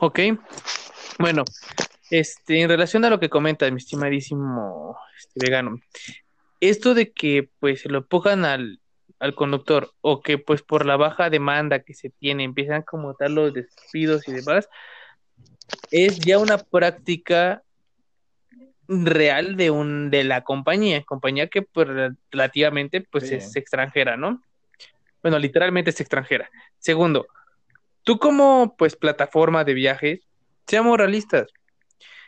[0.00, 0.18] Ok.
[1.20, 1.44] Bueno,
[2.10, 5.78] este, en relación a lo que comenta mi estimadísimo este, vegano,
[6.60, 8.80] esto de que pues se lo empujan al,
[9.24, 13.34] al conductor o que pues por la baja demanda que se tiene empiezan como tal
[13.34, 14.68] los despidos y demás,
[15.90, 17.62] es ya una práctica
[18.86, 21.88] real de un de la compañía, compañía que pues
[22.30, 24.42] relativamente pues es extranjera, ¿no?
[25.22, 26.50] Bueno, literalmente es extranjera.
[26.78, 27.26] Segundo,
[28.02, 30.20] tú como pues plataforma de viajes,
[30.66, 31.48] seamos realistas.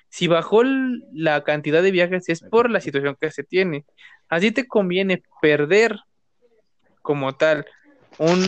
[0.08, 3.84] Si bajó la cantidad de viajes es por la situación que se tiene.
[4.30, 5.98] Así te conviene perder
[7.06, 7.64] como tal
[8.18, 8.44] un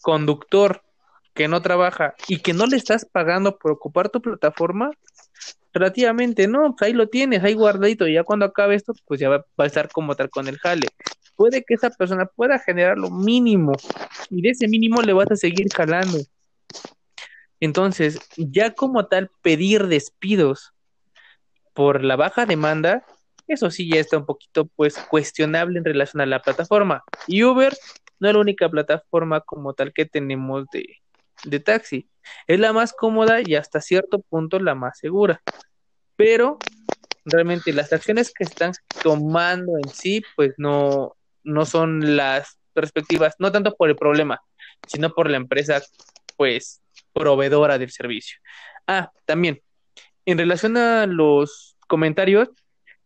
[0.00, 0.82] conductor
[1.34, 4.90] que no trabaja y que no le estás pagando por ocupar tu plataforma,
[5.74, 9.28] relativamente no, pues ahí lo tienes, ahí guardadito, y ya cuando acabe esto, pues ya
[9.28, 10.88] va, a estar como tal con el jale.
[11.36, 13.72] Puede que esa persona pueda generar lo mínimo,
[14.30, 16.18] y de ese mínimo le vas a seguir jalando.
[17.60, 20.72] Entonces, ya como tal, pedir despidos
[21.74, 23.04] por la baja demanda,
[23.48, 27.02] eso sí ya está un poquito pues cuestionable en relación a la plataforma.
[27.26, 27.74] Y Uber
[28.20, 30.98] no es la única plataforma como tal que tenemos de,
[31.44, 32.08] de taxi.
[32.46, 35.42] Es la más cómoda y hasta cierto punto la más segura.
[36.16, 36.58] Pero
[37.24, 43.50] realmente las acciones que están tomando en sí, pues no, no son las perspectivas, no
[43.50, 44.40] tanto por el problema,
[44.86, 45.82] sino por la empresa,
[46.36, 46.82] pues,
[47.12, 48.38] proveedora del servicio.
[48.86, 49.60] Ah, también,
[50.24, 52.48] en relación a los comentarios,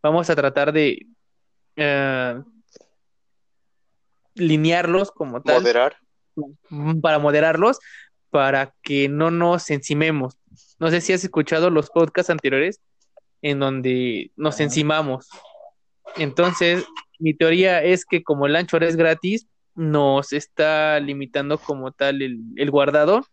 [0.03, 1.07] vamos a tratar de
[1.77, 2.43] eh,
[4.35, 5.97] linearlos como tal Moderar.
[7.01, 7.79] para moderarlos,
[8.31, 10.39] para que no nos encimemos.
[10.79, 12.81] No sé si has escuchado los podcasts anteriores
[13.41, 15.29] en donde nos encimamos.
[16.17, 16.85] Entonces,
[17.19, 22.41] mi teoría es que como el ancho es gratis, nos está limitando como tal el,
[22.57, 23.25] el guardado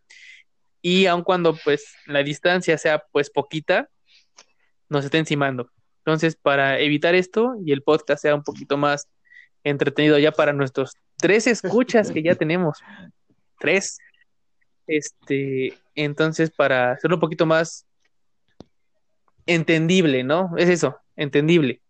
[0.82, 3.90] y aun cuando pues la distancia sea pues poquita,
[4.88, 5.70] nos está encimando.
[6.00, 9.08] Entonces, para evitar esto y el podcast sea un poquito más
[9.64, 12.80] entretenido ya para nuestros tres escuchas que ya tenemos,
[13.60, 14.00] tres,
[14.88, 17.86] este, entonces para hacerlo un poquito más
[19.46, 20.52] entendible, ¿no?
[20.58, 21.82] Es eso, entendible.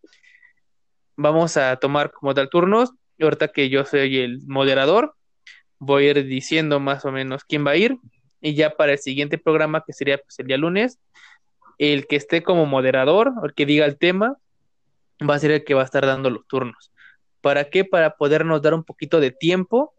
[1.16, 2.92] Vamos a tomar como tal turnos.
[3.18, 5.14] Y ahorita que yo soy el moderador,
[5.78, 7.98] voy a ir diciendo más o menos quién va a ir
[8.42, 11.00] y ya para el siguiente programa, que sería pues, el día lunes,
[11.80, 14.38] el que esté como moderador, el que diga el tema,
[15.28, 16.92] va a ser el que va a estar dando los turnos.
[17.42, 17.86] ¿Para qué?
[17.86, 19.94] Para podernos dar un poquito de tiempo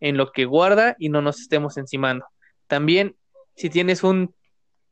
[0.00, 2.26] en lo que guarda y no nos estemos encimando.
[2.66, 3.16] También,
[3.54, 4.34] si tienes un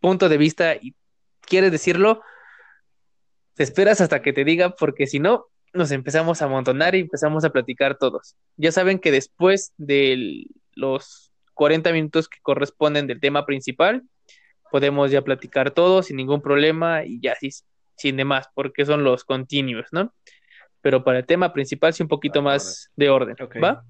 [0.01, 0.95] punto de vista y
[1.41, 2.23] quieres decirlo,
[3.55, 7.45] te esperas hasta que te diga, porque si no, nos empezamos a amontonar y empezamos
[7.45, 8.37] a platicar todos.
[8.57, 14.05] Ya saben que después de los 40 minutos que corresponden del tema principal,
[14.75, 17.51] podemos ya platicar todos sin ningún problema y ya así,
[17.97, 20.13] sin demás, porque son los continuos, ¿no?
[20.81, 23.85] Pero para el tema principal sí un poquito más de orden, ¿va?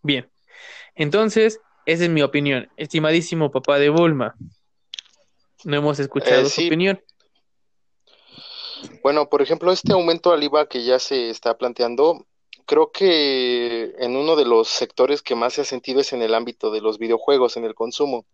[0.00, 0.30] Bien,
[0.94, 2.70] entonces, esa es mi opinión.
[2.76, 4.36] Estimadísimo papá de Bulma,
[5.64, 7.02] no hemos escuchado Eh, su opinión.
[9.02, 12.28] Bueno, por ejemplo, este aumento al IVA que ya se está planteando,
[12.66, 16.34] creo que en uno de los sectores que más se ha sentido es en el
[16.34, 18.26] ámbito de los videojuegos, en el consumo.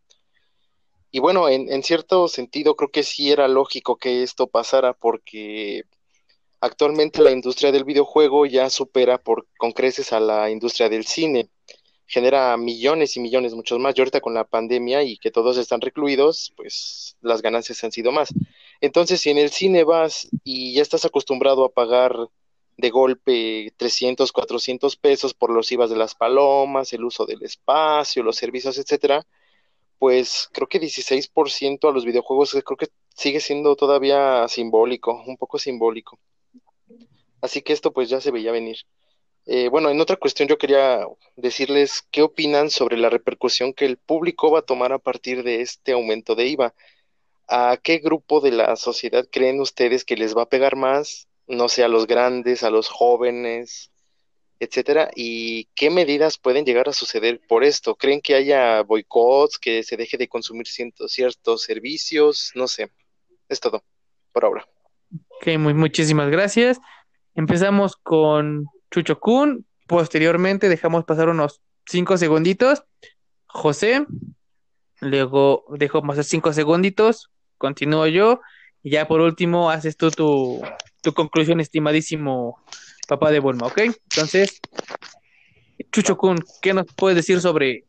[1.10, 5.84] Y bueno, en, cierto sentido creo que sí era lógico que esto pasara porque
[6.60, 11.50] actualmente la industria del videojuego ya supera por, con creces a la industria del cine.
[12.06, 13.94] Genera millones y millones, muchos más.
[13.96, 18.10] Y ahorita con la pandemia y que todos están recluidos, pues las ganancias han sido
[18.12, 18.30] más.
[18.80, 22.16] Entonces, si en el cine vas y ya estás acostumbrado a pagar
[22.76, 28.22] de golpe 300, 400 pesos por los IVAs de las palomas, el uso del espacio,
[28.22, 29.26] los servicios, etcétera,
[29.98, 35.58] pues creo que 16% a los videojuegos creo que sigue siendo todavía simbólico, un poco
[35.58, 36.18] simbólico.
[37.40, 38.78] Así que esto pues ya se veía venir.
[39.46, 41.04] Eh, bueno, en otra cuestión yo quería
[41.36, 45.60] decirles qué opinan sobre la repercusión que el público va a tomar a partir de
[45.60, 46.74] este aumento de IVA.
[47.48, 51.28] ¿A qué grupo de la sociedad creen ustedes que les va a pegar más?
[51.46, 53.90] No sé, a los grandes, a los jóvenes,
[54.62, 55.10] etcétera.
[55.16, 57.96] ¿Y qué medidas pueden llegar a suceder por esto?
[57.96, 62.52] ¿Creen que haya boicots, que se deje de consumir ciertos servicios?
[62.54, 62.90] No sé.
[63.48, 63.82] Es todo
[64.32, 64.66] por ahora.
[65.28, 66.78] Ok, muy, muchísimas gracias.
[67.34, 69.66] Empezamos con Chucho Kun.
[69.88, 72.84] Posteriormente dejamos pasar unos cinco segunditos.
[73.46, 74.06] José.
[75.00, 77.32] Luego dejo pasar cinco segunditos.
[77.58, 78.40] Continúo yo.
[78.84, 80.62] Y ya por último haces tú tu,
[81.02, 82.62] tu conclusión, estimadísimo
[83.08, 83.78] papá de Bulma, ¿ok?
[83.78, 84.60] Entonces,
[85.90, 87.84] Chucho Kun, ¿qué nos puedes decir sobre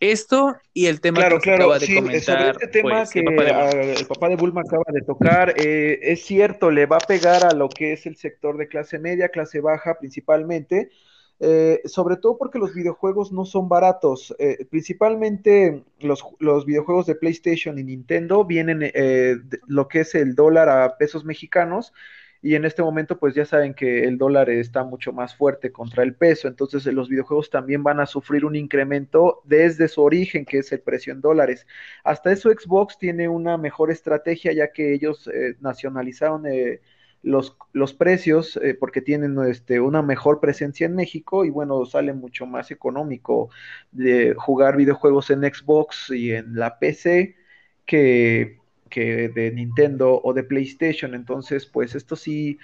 [0.00, 2.50] esto y el tema Claro, que claro, acaba de sí, sobre comentar?
[2.52, 3.92] este tema pues, que el papá de Bulma?
[3.92, 7.52] el papá de Bulma acaba de tocar, eh, es cierto, le va a pegar a
[7.52, 10.90] lo que es el sector de clase media, clase baja principalmente,
[11.40, 17.14] eh, sobre todo porque los videojuegos no son baratos, eh, principalmente los, los videojuegos de
[17.14, 21.92] PlayStation y Nintendo vienen eh, de lo que es el dólar a pesos mexicanos.
[22.40, 26.02] Y en este momento, pues ya saben que el dólar está mucho más fuerte contra
[26.04, 30.44] el peso, entonces eh, los videojuegos también van a sufrir un incremento desde su origen,
[30.44, 31.66] que es el precio en dólares.
[32.04, 36.80] Hasta eso Xbox tiene una mejor estrategia, ya que ellos eh, nacionalizaron eh,
[37.22, 42.46] los, los precios porque tienen este, una mejor presencia en México y bueno, sale mucho
[42.46, 43.50] más económico
[43.90, 47.36] de jugar videojuegos en Xbox y en la PC
[47.86, 48.57] que
[48.88, 51.14] que de Nintendo o de PlayStation.
[51.14, 52.58] Entonces, pues esto sí,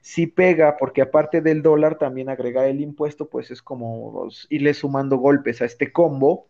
[0.00, 5.16] sí pega, porque aparte del dólar, también agregar el impuesto, pues es como irle sumando
[5.16, 6.46] golpes a este combo.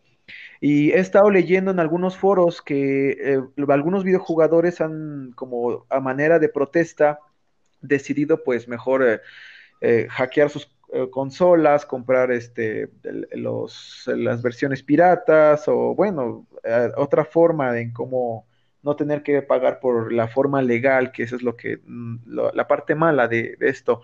[0.61, 6.39] Y he estado leyendo en algunos foros que eh, algunos videojugadores han, como a manera
[6.39, 7.21] de protesta,
[7.81, 9.21] decidido pues mejor eh,
[9.81, 10.71] eh, hackear sus
[11.11, 16.49] consolas, comprar este, las versiones piratas o bueno,
[16.97, 18.45] otra forma en cómo
[18.83, 22.53] no tener que pagar por la forma legal, que eso es lo que mm, lo,
[22.53, 24.03] la parte mala de, de, esto.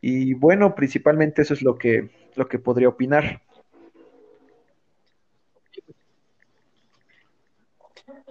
[0.00, 3.40] Y bueno, principalmente eso es lo que, lo que podría opinar.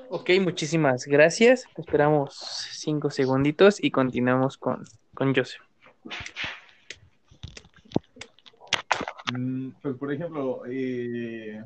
[0.10, 1.66] Ok, muchísimas gracias.
[1.76, 2.36] Esperamos
[2.72, 4.84] cinco segunditos y continuamos con,
[5.16, 5.62] con Joseph.
[9.36, 11.64] Mm, Pues, por ejemplo, eh,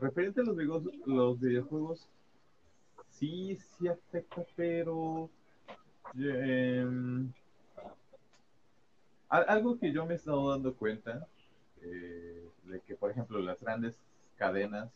[0.00, 2.08] referente a los videojuegos,
[3.20, 5.30] sí, sí afecta, pero
[6.16, 7.30] em,
[9.28, 11.28] al- algo que yo me he estado dando cuenta,
[11.82, 13.94] eh, de que, por ejemplo, las grandes
[14.36, 14.90] cadenas,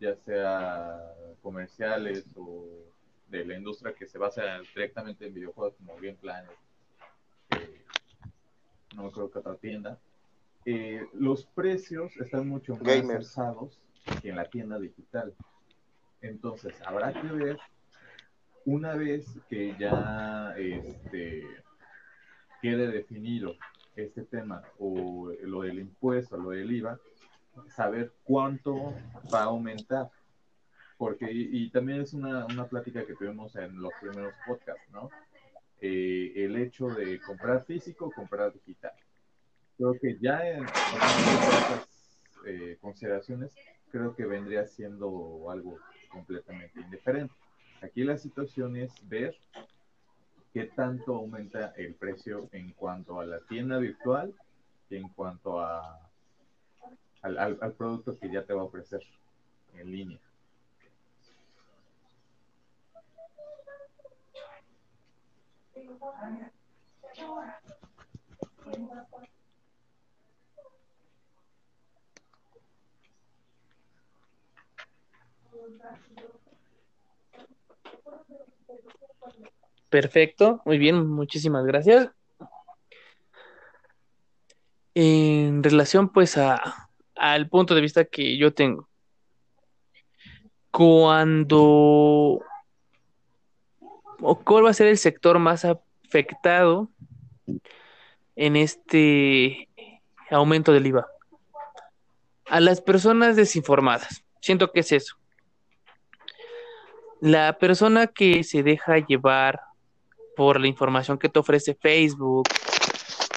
[0.00, 1.00] ya sea
[1.42, 2.66] comerciales o
[3.28, 6.50] de la industria que se basa directamente en videojuegos como Game Planet,
[7.50, 7.84] eh,
[8.94, 9.98] no acuerdo qué otra tienda,
[10.64, 13.16] eh, los precios están mucho más Gamers.
[13.38, 13.78] alzados
[14.22, 15.34] que en la tienda digital.
[16.20, 17.58] Entonces, habrá que ver
[18.64, 21.46] una vez que ya este,
[22.60, 23.54] quede definido
[23.94, 26.98] este tema o lo del impuesto, lo del IVA,
[27.68, 28.94] saber cuánto
[29.32, 30.10] va a aumentar.
[30.98, 35.10] Porque, y, también es una, una, plática que tuvimos en los primeros podcasts, ¿no?
[35.80, 38.92] Eh, el hecho de comprar físico, comprar digital.
[39.76, 41.86] Creo que ya en, estas
[42.46, 43.54] eh, consideraciones,
[43.90, 45.78] creo que vendría siendo algo
[46.16, 47.34] completamente indiferente.
[47.82, 49.36] Aquí la situación es ver
[50.54, 54.34] qué tanto aumenta el precio en cuanto a la tienda virtual
[54.88, 56.00] y en cuanto a,
[57.20, 59.02] al, producto que ya te va a ofrecer
[59.74, 60.18] en línea.
[79.88, 82.10] Perfecto, muy bien, muchísimas gracias.
[84.94, 88.88] En relación pues a, al punto de vista que yo tengo,
[90.70, 92.42] cuando
[94.44, 96.90] cuál va a ser el sector más afectado
[98.34, 99.68] en este
[100.30, 101.06] aumento del IVA?
[102.46, 104.24] A las personas desinformadas.
[104.40, 105.16] Siento que es eso.
[107.20, 109.60] La persona que se deja llevar
[110.36, 112.48] por la información que te ofrece Facebook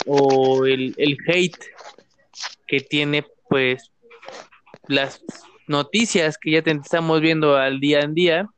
[0.05, 0.93] o el,
[1.27, 1.57] hate
[2.67, 3.91] que tiene pues
[4.87, 5.23] las
[5.67, 8.49] noticias que ya te estamos viendo al día en día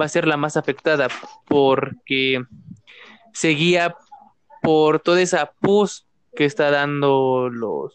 [0.00, 1.08] va a ser la más afectada
[1.46, 2.44] porque
[3.32, 3.96] se guía
[4.62, 7.94] por toda esa pus que está dando los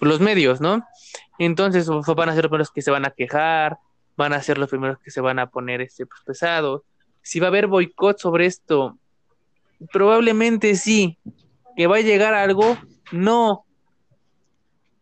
[0.00, 0.84] los medios, ¿no?
[1.38, 3.78] Entonces van a ser los que se van a quejar,
[4.16, 6.82] van a ser los primeros que se van a poner este pues, pesados,
[7.22, 8.98] si va a haber boicot sobre esto.
[9.92, 11.18] Probablemente sí.
[11.76, 12.76] ¿Que va a llegar algo?
[13.10, 13.64] No.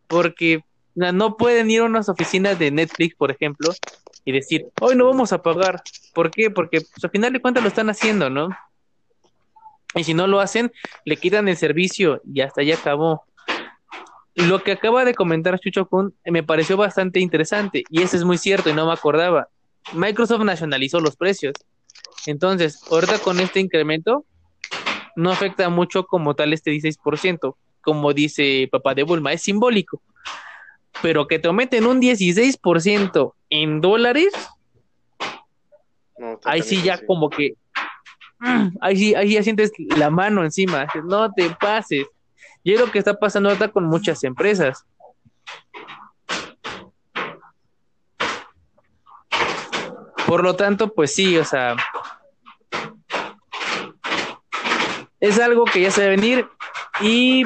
[0.07, 3.73] Porque no pueden ir a unas oficinas de Netflix, por ejemplo,
[4.25, 5.83] y decir, hoy no vamos a pagar.
[6.15, 6.51] ¿Por qué?
[6.51, 8.51] Porque pues, al final de cuentas lo están haciendo, ¿no?
[9.95, 10.73] Y si no lo hacen,
[11.05, 13.25] le quitan el servicio y hasta ya acabó.
[14.49, 18.39] Lo que acaba de comentar Chucho Kun me pareció bastante interesante y eso es muy
[18.39, 19.49] cierto y no me acordaba.
[19.93, 21.55] Microsoft nacionalizó los precios
[22.27, 24.25] entonces, ahorita con este incremento,
[25.17, 30.03] no afecta mucho como tal este 16%, como dice papá de Bulma, es simbólico.
[31.03, 34.33] Pero que te aumenten un 16% en dólares,
[36.45, 37.55] ahí sí ya como que,
[38.81, 42.07] ahí sí, ahí ya sientes la mano encima, no te pases.
[42.63, 44.85] Y es lo que está pasando ahorita con muchas empresas.
[50.27, 51.75] Por lo tanto, pues sí, o sea,
[55.19, 56.49] es algo que ya se debe venir
[57.01, 57.45] y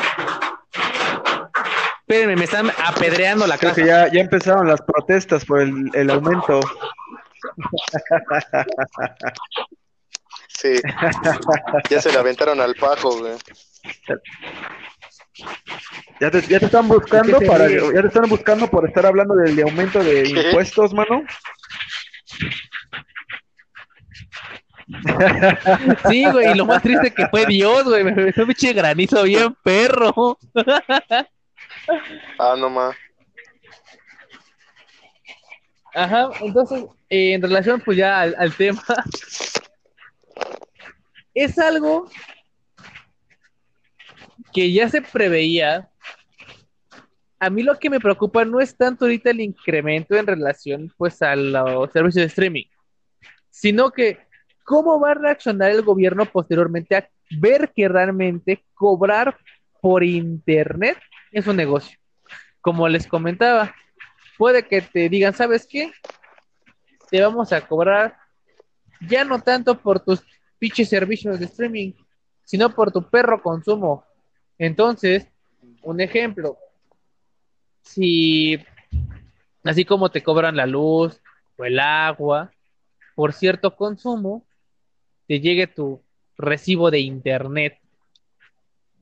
[2.00, 3.84] espérenme, me están apedreando la casa.
[3.84, 6.60] ya, ya empezaron las protestas por el, el aumento.
[10.48, 10.80] Sí,
[11.90, 13.34] ya se le aventaron al pajo, güey.
[16.20, 19.60] Ya te, ya te están buscando para, ya te están buscando por estar hablando del
[19.62, 21.24] aumento de impuestos, mano.
[26.10, 29.56] Sí, güey, y lo más triste que fue Dios, güey, me fue pinche granizo bien
[29.62, 30.38] perro.
[32.38, 32.94] Ah, no más.
[35.94, 38.82] Ajá, entonces, en relación pues ya al, tema,
[41.34, 42.10] es algo
[44.54, 45.90] que ya se preveía.
[47.38, 51.20] A mí lo que me preocupa no es tanto ahorita el incremento en relación pues
[51.20, 52.64] a los servicios de streaming,
[53.50, 54.18] sino que
[54.64, 59.36] ¿Cómo va a reaccionar el gobierno posteriormente a ver que realmente cobrar
[59.82, 60.96] por Internet
[61.30, 61.98] es un negocio?
[62.62, 63.74] Como les comentaba,
[64.38, 65.92] puede que te digan, ¿sabes qué?
[67.10, 68.16] Te vamos a cobrar
[69.06, 70.24] ya no tanto por tus
[70.58, 71.92] pinches servicios de streaming,
[72.44, 74.02] sino por tu perro consumo.
[74.58, 75.28] Entonces,
[75.82, 76.58] un ejemplo,
[77.82, 78.58] si
[79.62, 81.20] así como te cobran la luz
[81.56, 82.50] o el agua
[83.14, 84.44] por cierto consumo,
[85.28, 86.02] te llegue tu
[86.36, 87.78] recibo de internet.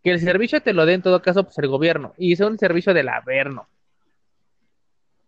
[0.03, 2.59] Que el servicio te lo dé en todo caso pues el gobierno y sea un
[2.59, 3.68] servicio del Averno.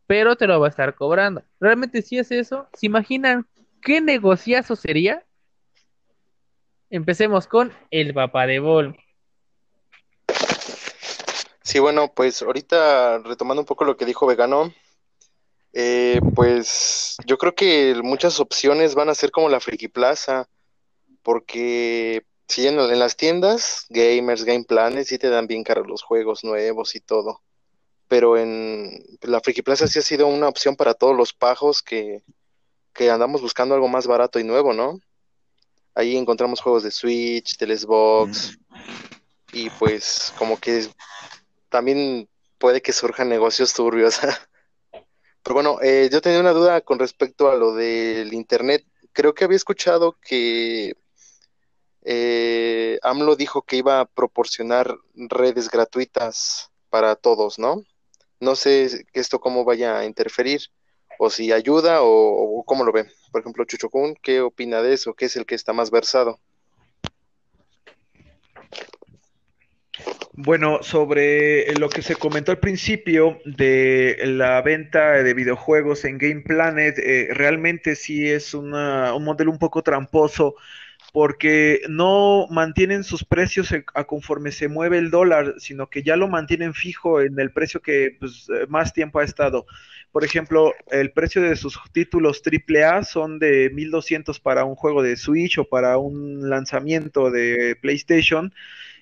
[0.06, 1.42] Pero te lo va a estar cobrando.
[1.60, 3.46] Realmente si es eso, ¿se imaginan
[3.80, 5.24] qué negociazo sería?
[6.90, 8.96] Empecemos con el papá de bol.
[11.64, 14.72] Sí, bueno, pues ahorita retomando un poco lo que dijo Vegano,
[15.72, 20.48] eh, pues yo creo que muchas opciones van a ser como la Friki Plaza,
[21.22, 26.02] porque Sí, en, en las tiendas, Gamers, Game Planet, sí te dan bien caros los
[26.02, 27.42] juegos nuevos y todo.
[28.06, 32.22] Pero en la Friki Plaza sí ha sido una opción para todos los pajos que,
[32.92, 35.00] que andamos buscando algo más barato y nuevo, ¿no?
[35.94, 38.58] Ahí encontramos juegos de Switch, del Xbox,
[39.52, 40.86] y pues como que
[41.74, 44.20] también puede que surjan negocios turbios.
[45.42, 48.86] Pero bueno, eh, yo tenía una duda con respecto a lo del Internet.
[49.12, 50.94] Creo que había escuchado que
[52.04, 57.82] eh, AMLO dijo que iba a proporcionar redes gratuitas para todos, ¿no?
[58.38, 60.60] No sé esto cómo vaya a interferir,
[61.18, 63.10] o si ayuda, o, o cómo lo ve.
[63.32, 65.14] Por ejemplo, Chucho Kun, ¿qué opina de eso?
[65.14, 66.38] ¿Qué es el que está más versado?
[70.36, 76.40] Bueno, sobre lo que se comentó al principio de la venta de videojuegos en Game
[76.42, 80.56] Planet, eh, realmente sí es una- un modelo un poco tramposo
[81.12, 86.28] porque no mantienen sus precios a conforme se mueve el dólar, sino que ya lo
[86.28, 89.66] mantienen fijo en el precio que pues, eh, más tiempo ha estado.
[90.12, 95.16] Por ejemplo, el precio de sus títulos AAA son de 1200 para un juego de
[95.16, 98.54] Switch o para un lanzamiento de PlayStation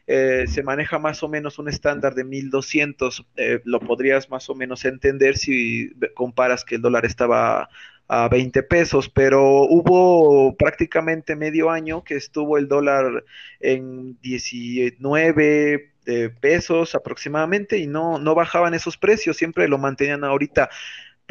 [0.07, 3.27] eh, se maneja más o menos un estándar de 1200.
[3.37, 7.69] Eh, lo podrías más o menos entender si comparas que el dólar estaba
[8.09, 13.25] a 20 pesos, pero hubo prácticamente medio año que estuvo el dólar
[13.61, 20.69] en 19 eh, pesos aproximadamente y no, no bajaban esos precios, siempre lo mantenían ahorita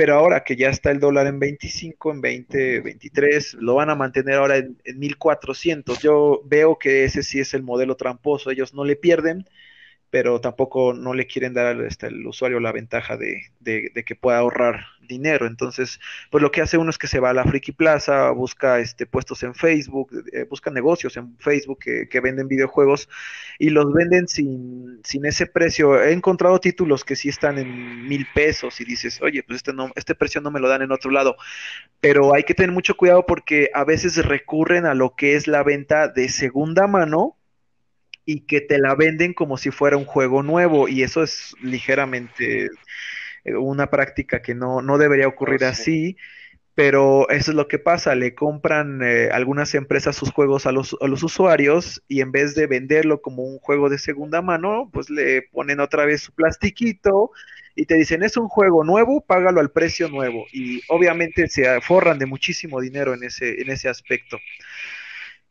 [0.01, 3.95] pero ahora que ya está el dólar en 25, en 20, 23, lo van a
[3.95, 5.99] mantener ahora en, en 1400.
[5.99, 9.45] Yo veo que ese sí es el modelo tramposo, ellos no le pierden,
[10.09, 14.15] pero tampoco no le quieren dar al, este, usuario la ventaja de, de, de, que
[14.15, 15.45] pueda ahorrar dinero.
[15.45, 15.99] Entonces,
[16.29, 19.05] pues lo que hace uno es que se va a la Friki Plaza, busca este,
[19.05, 23.09] puestos en Facebook, eh, busca negocios en Facebook que, venden videojuegos
[23.59, 26.01] y los venden sin, ese precio.
[26.01, 30.15] He encontrado títulos que sí están en mil pesos y dices, oye, pues este, este
[30.15, 31.35] precio no me lo dan en otro lado.
[31.99, 35.63] Pero hay que tener mucho cuidado porque a veces recurren a lo que es la
[35.63, 37.37] venta de segunda mano
[38.25, 42.69] y que te la venden como si fuera un juego nuevo y eso es ligeramente
[43.45, 45.81] una práctica que no, no debería ocurrir oh, sí.
[45.81, 46.17] así,
[46.73, 50.95] pero eso es lo que pasa, le compran eh, algunas empresas sus juegos a los,
[51.01, 55.09] a los, usuarios y en vez de venderlo como un juego de segunda mano, pues
[55.09, 57.31] le ponen otra vez su plastiquito
[57.75, 62.19] y te dicen es un juego nuevo, págalo al precio nuevo y obviamente se forran
[62.19, 64.39] de muchísimo dinero en ese, en ese aspecto.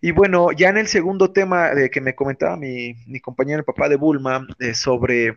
[0.00, 3.64] Y bueno, ya en el segundo tema de que me comentaba mi, mi compañero, el
[3.64, 5.36] papá de Bulma, eh, sobre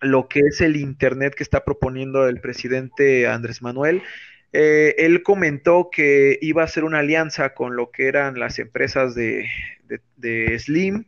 [0.00, 4.02] lo que es el Internet que está proponiendo el presidente Andrés Manuel,
[4.52, 9.14] eh, él comentó que iba a hacer una alianza con lo que eran las empresas
[9.14, 9.48] de,
[10.58, 11.04] Slim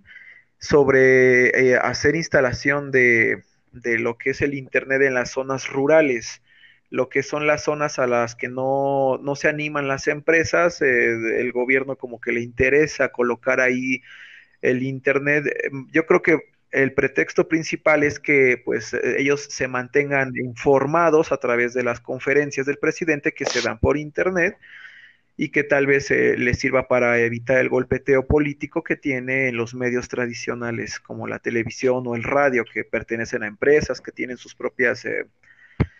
[0.58, 6.42] sobre eh, hacer instalación de, de, lo que es el Internet en las zonas rurales
[6.90, 11.40] lo que son las zonas a las que no, no se animan las empresas, eh,
[11.40, 14.02] el gobierno como que le interesa colocar ahí
[14.62, 15.44] el Internet.
[15.92, 16.38] Yo creo que
[16.70, 22.66] el pretexto principal es que pues ellos se mantengan informados a través de las conferencias
[22.66, 24.56] del presidente que se dan por Internet
[25.36, 29.56] y que tal vez eh, les sirva para evitar el golpeteo político que tiene en
[29.56, 34.36] los medios tradicionales como la televisión o el radio que pertenecen a empresas que tienen
[34.36, 35.04] sus propias...
[35.04, 35.26] Eh,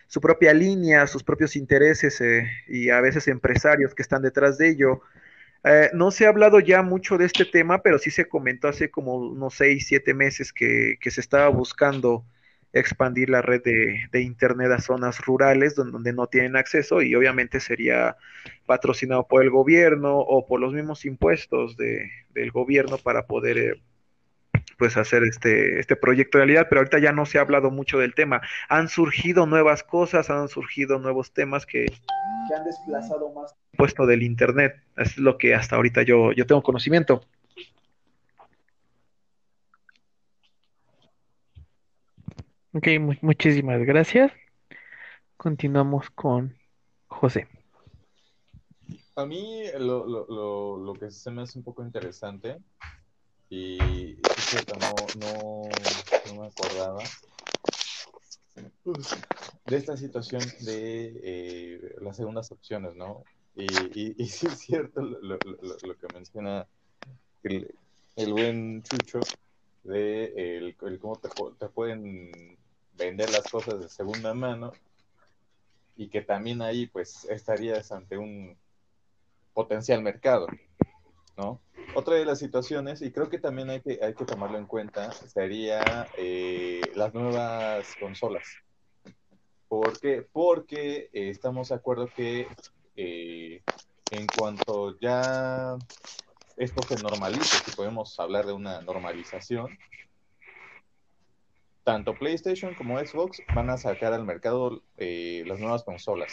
[0.09, 4.69] su propia línea, sus propios intereses eh, y a veces empresarios que están detrás de
[4.69, 5.01] ello.
[5.69, 8.89] Eh, no se ha hablado ya mucho de este tema, pero sí se comentó hace
[8.89, 12.25] como unos seis, siete meses que, se estaba buscando
[12.73, 17.17] expandir la red de, de, Internet a zonas rurales donde, donde, no tienen acceso y
[17.17, 18.17] obviamente sería
[18.67, 23.83] patrocinado por el gobierno o por los mismos impuestos de, del gobierno para poder eh,
[24.77, 27.99] pues hacer este, este proyecto de realidad, pero ahorita ya no se ha hablado mucho
[27.99, 28.41] del tema.
[28.69, 34.23] Han surgido nuevas cosas, han surgido nuevos temas que, que han desplazado más puesto del
[34.23, 34.83] internet.
[34.97, 37.23] Es lo que hasta ahorita yo, yo tengo conocimiento.
[42.73, 44.33] Ok, mu muchísimas gracias.
[45.39, 46.55] Continuamos con
[47.07, 47.49] José.
[49.15, 52.59] A mí lo, lo, lo, lo que se me hace un poco interesante
[53.49, 55.69] y es cierto, no, no,
[56.27, 57.03] no me acordaba
[59.67, 63.25] de esta situación de eh, las segundas opciones, ¿no?
[63.55, 65.39] Y, y, y, sí es cierto lo, lo,
[65.83, 66.67] lo que menciona
[67.43, 67.75] el,
[68.17, 69.21] el, buen Chucho
[69.85, 71.29] de el, cómo te,
[71.59, 72.59] te, pueden
[72.97, 74.73] vender las cosas de segunda mano
[75.97, 78.57] y que también ahí pues estarías ante un
[79.55, 80.47] potencial mercado,
[81.37, 81.61] ¿no?
[81.97, 85.11] otra de las situaciones, y creo que también hay que, hay que tomarlo en cuenta,
[85.13, 88.45] sería eh, las nuevas consolas.
[89.67, 90.27] ¿Por qué?
[90.31, 92.47] Porque eh, estamos de acuerdo que
[92.97, 93.63] eh,
[94.11, 95.79] en cuanto ya
[96.59, 99.79] esto se normalice, si podemos hablar de una normalización,
[101.83, 106.31] tanto PlayStation como Xbox van a sacar al mercado las nuevas consolas.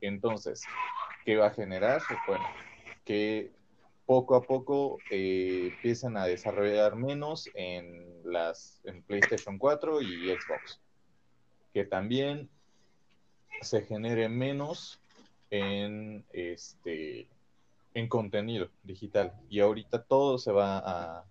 [0.00, 0.62] Entonces,
[1.24, 2.02] ¿qué va a generar?
[2.28, 2.44] Bueno,
[3.04, 3.52] que
[4.06, 10.80] poco a poco eh, empiezan a desarrollar menos en las en PlayStation 4 y Xbox.
[11.72, 12.50] Que también
[13.60, 15.00] se genere menos
[15.50, 17.28] en este
[17.94, 19.34] en contenido digital.
[19.48, 21.24] Y ahorita todo se va a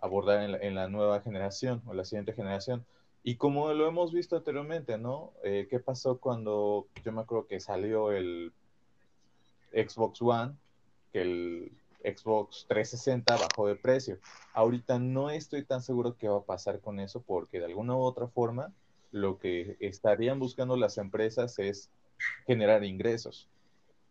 [0.00, 2.84] abordar en la, en la nueva generación o la siguiente generación.
[3.24, 5.32] Y como lo hemos visto anteriormente, ¿no?
[5.44, 8.52] Eh, ¿Qué pasó cuando yo me acuerdo que salió el
[9.72, 10.54] Xbox One,
[11.12, 11.72] que el
[12.04, 14.18] Xbox 360 bajó de precio?
[14.52, 18.00] Ahorita no estoy tan seguro qué va a pasar con eso porque de alguna u
[18.00, 18.72] otra forma
[19.10, 21.90] lo que estarían buscando las empresas es
[22.46, 23.48] generar ingresos.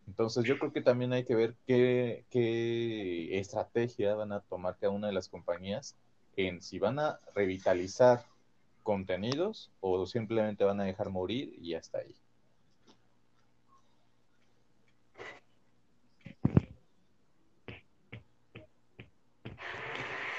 [0.07, 4.91] Entonces yo creo que también hay que ver qué, qué estrategia van a tomar cada
[4.91, 5.95] una de las compañías
[6.35, 8.25] en si van a revitalizar
[8.83, 12.15] contenidos o simplemente van a dejar morir y hasta ahí.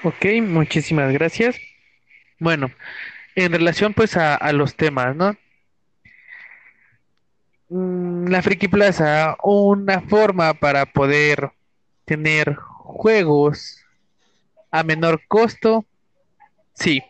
[0.03, 1.55] Ok, muchísimas gracias.
[2.37, 2.69] Bueno,
[3.35, 5.37] en relación pues a, los temas, ¿no?
[7.69, 11.51] Mm, La Friki Plaza, una forma para poder
[12.03, 13.85] tener juegos
[14.71, 15.85] a menor costo.
[16.73, 17.01] Sí,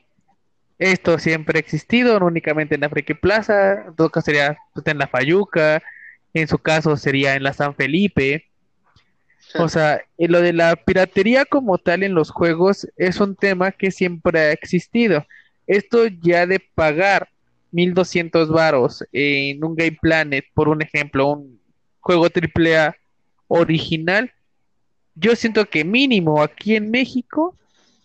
[0.77, 4.85] esto siempre ha existido, no únicamente en la Friki Plaza, en todo caso sería pues,
[4.85, 5.81] en la Fayuca,
[6.35, 8.51] en su caso sería en la San Felipe.
[9.59, 13.91] O sea, lo de la piratería como tal en los juegos es un tema que
[13.91, 15.25] siempre ha existido.
[15.67, 17.29] Esto ya de pagar
[17.71, 21.59] 1200 varos en un Game Planet, por un ejemplo, un
[21.99, 22.95] juego AAA
[23.47, 24.31] original,
[25.15, 27.55] yo siento que mínimo aquí en México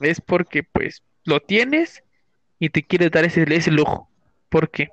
[0.01, 2.03] es porque pues lo tienes
[2.59, 4.11] y te quieres dar ese, ese lujo.
[4.49, 4.89] ¿Por qué?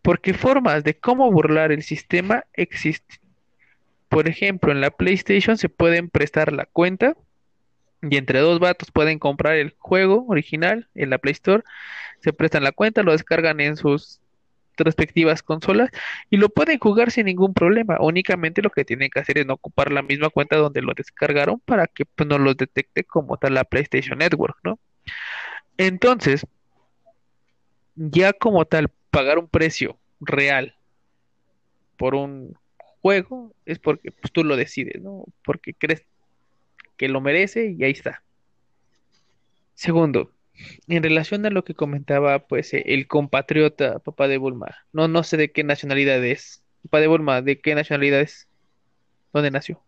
[0.00, 3.21] Porque formas de cómo burlar el sistema existen.
[4.12, 7.16] Por ejemplo, en la PlayStation se pueden prestar la cuenta
[8.02, 11.62] y entre dos vatos pueden comprar el juego original en la Play Store,
[12.20, 14.20] se prestan la cuenta, lo descargan en sus
[14.76, 15.88] respectivas consolas
[16.28, 17.96] y lo pueden jugar sin ningún problema.
[18.00, 21.60] Únicamente lo que tienen que hacer es no ocupar la misma cuenta donde lo descargaron
[21.60, 24.78] para que pues, no los detecte como tal la PlayStation Network, ¿no?
[25.78, 26.46] Entonces,
[27.96, 30.76] ya como tal, pagar un precio real
[31.96, 32.58] por un
[33.02, 35.24] juego es porque pues, tú lo decides, ¿no?
[35.44, 36.04] Porque crees
[36.96, 38.22] que lo merece y ahí está.
[39.74, 40.30] Segundo,
[40.86, 45.24] en relación a lo que comentaba, pues, eh, el compatriota papá de Bulma, no, no
[45.24, 46.62] sé de qué nacionalidad es.
[46.84, 48.48] Papá de Bulma, ¿de qué nacionalidad es?
[49.32, 49.82] ¿Dónde nació?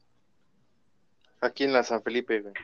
[1.41, 2.55] Aquí en la San Felipe, güey.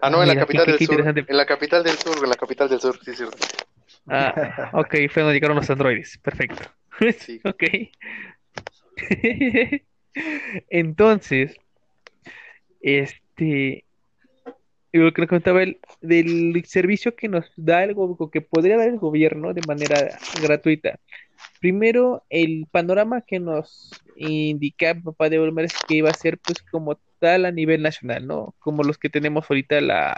[0.00, 1.00] Ah, no, en la capital qué- del sur.
[1.28, 3.36] En la capital del sur, en la capital del sur, sí, cierto.
[4.08, 6.18] Ah, ok, fue donde llegaron los androides.
[6.18, 6.62] Perfecto.
[7.18, 7.40] Sí.
[7.44, 7.62] Ok.
[10.70, 11.56] Entonces,
[12.80, 13.84] este,
[14.92, 17.96] lo que nos contaba el, del servicio que nos da el
[18.30, 20.98] que podría dar el gobierno de manera gratuita.
[21.60, 26.62] Primero, el panorama que nos indica papá de Olmer es que iba a ser pues
[26.62, 28.54] como tal a nivel nacional, ¿no?
[28.58, 30.16] Como los que tenemos ahorita la,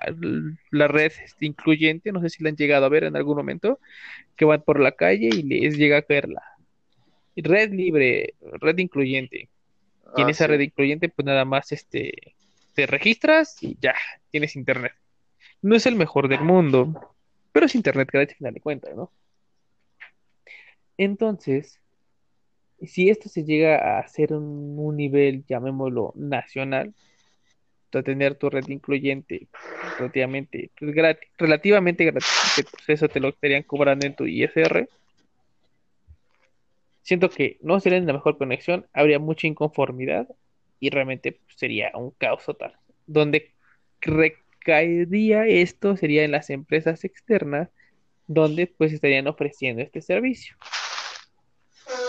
[0.70, 3.78] la red este, incluyente, no sé si la han llegado a ver en algún momento,
[4.36, 6.42] que van por la calle y les llega a caer la
[7.42, 9.48] red libre, red incluyente.
[10.16, 10.50] Y en Ah, esa sí.
[10.50, 12.34] red incluyente, pues nada más este,
[12.74, 13.94] te registras y ya,
[14.30, 14.92] tienes internet.
[15.62, 17.14] No es el mejor del mundo,
[17.52, 19.10] pero es internet gratis, al final de cuentas, ¿no?
[20.96, 21.80] Entonces,
[22.82, 26.94] si esto se llega a hacer un, un nivel, llamémoslo, nacional,
[27.98, 29.48] a tener tu red incluyente
[29.98, 34.88] relativamente pues, gratis, relativamente gratis, pues, eso te lo estarían cobrando en tu ISR.
[37.04, 40.26] Siento que no sería la mejor conexión, habría mucha inconformidad
[40.80, 42.76] y realmente pues, sería un caos total.
[43.06, 43.52] Donde
[44.00, 47.68] recaería esto sería en las empresas externas,
[48.26, 50.56] donde pues estarían ofreciendo este servicio.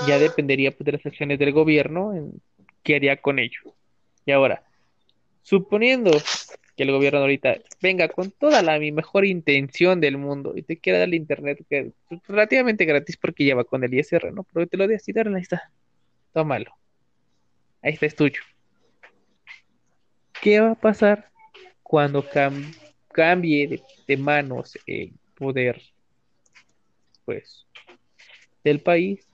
[0.07, 2.41] Ya dependería pues, de las acciones del gobierno en
[2.81, 3.75] qué haría con ello.
[4.25, 4.63] Y ahora,
[5.41, 6.11] suponiendo
[6.75, 10.77] que el gobierno ahorita venga con toda la mi mejor intención del mundo y te
[10.77, 11.93] quiera dar el internet que
[12.27, 14.43] relativamente gratis porque ya va con el ISR, ¿no?
[14.51, 15.71] Pero te lo de así, ahí está.
[16.33, 16.71] Tómalo.
[17.81, 18.41] Ahí está, es tuyo.
[20.41, 21.31] ¿Qué va a pasar
[21.81, 22.25] cuando
[23.11, 25.81] cambie de, manos el poder,
[27.25, 27.65] pues,
[28.63, 29.27] del país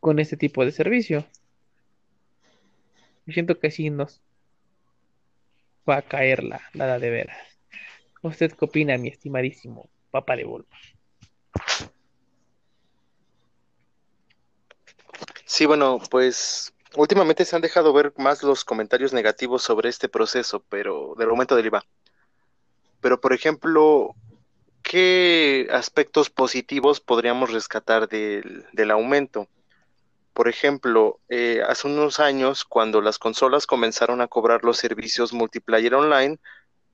[0.00, 1.26] con este tipo de servicio.
[3.26, 4.22] Yo siento que sí nos
[5.88, 7.38] va a caer la, la de veras.
[8.22, 10.76] ¿Usted qué opina, mi estimadísimo papá de Volpa?
[15.44, 20.64] Sí, bueno, pues últimamente se han dejado ver más los comentarios negativos sobre este proceso,
[20.68, 21.84] pero del aumento del IVA.
[23.00, 24.14] Pero, por ejemplo,
[24.82, 29.48] ¿qué aspectos positivos podríamos rescatar del, del aumento?
[30.36, 35.94] Por ejemplo, eh, hace unos años, cuando las consolas comenzaron a cobrar los servicios multiplayer
[35.94, 36.38] online,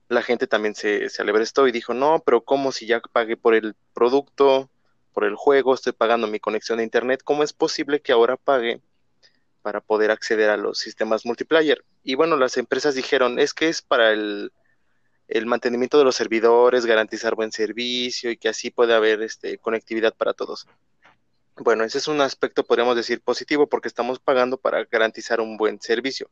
[0.07, 3.53] la gente también se, se alebrestó y dijo, no, pero ¿cómo si ya pagué por
[3.53, 4.69] el producto,
[5.11, 7.19] por el juego, estoy pagando mi conexión de internet?
[7.21, 8.79] ¿Cómo es posible que ahora pague
[9.61, 11.83] para poder acceder a los sistemas multiplayer?
[12.01, 14.53] Y bueno, las empresas dijeron, es que es para el,
[15.27, 20.13] el mantenimiento de los servidores, garantizar buen servicio y que así puede haber este, conectividad
[20.13, 20.65] para todos.
[21.57, 25.79] Bueno, ese es un aspecto, podríamos decir, positivo porque estamos pagando para garantizar un buen
[25.79, 26.29] servicio.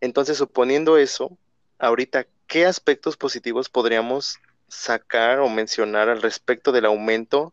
[0.00, 1.36] Entonces, suponiendo eso,
[1.78, 7.52] ahorita, ¿qué aspectos positivos podríamos sacar o mencionar al respecto del aumento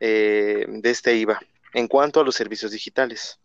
[0.00, 1.40] eh, de este IVA
[1.74, 3.38] en cuanto a los servicios digitales?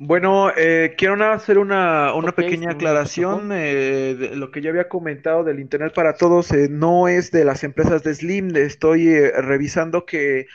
[0.00, 3.50] Bueno, eh, quiero hacer una, una pequeña aclaración.
[3.52, 7.44] Eh, de lo que ya había comentado del Internet para Todos eh, no es de
[7.44, 8.54] las empresas de Slim.
[8.56, 10.46] Estoy eh, revisando que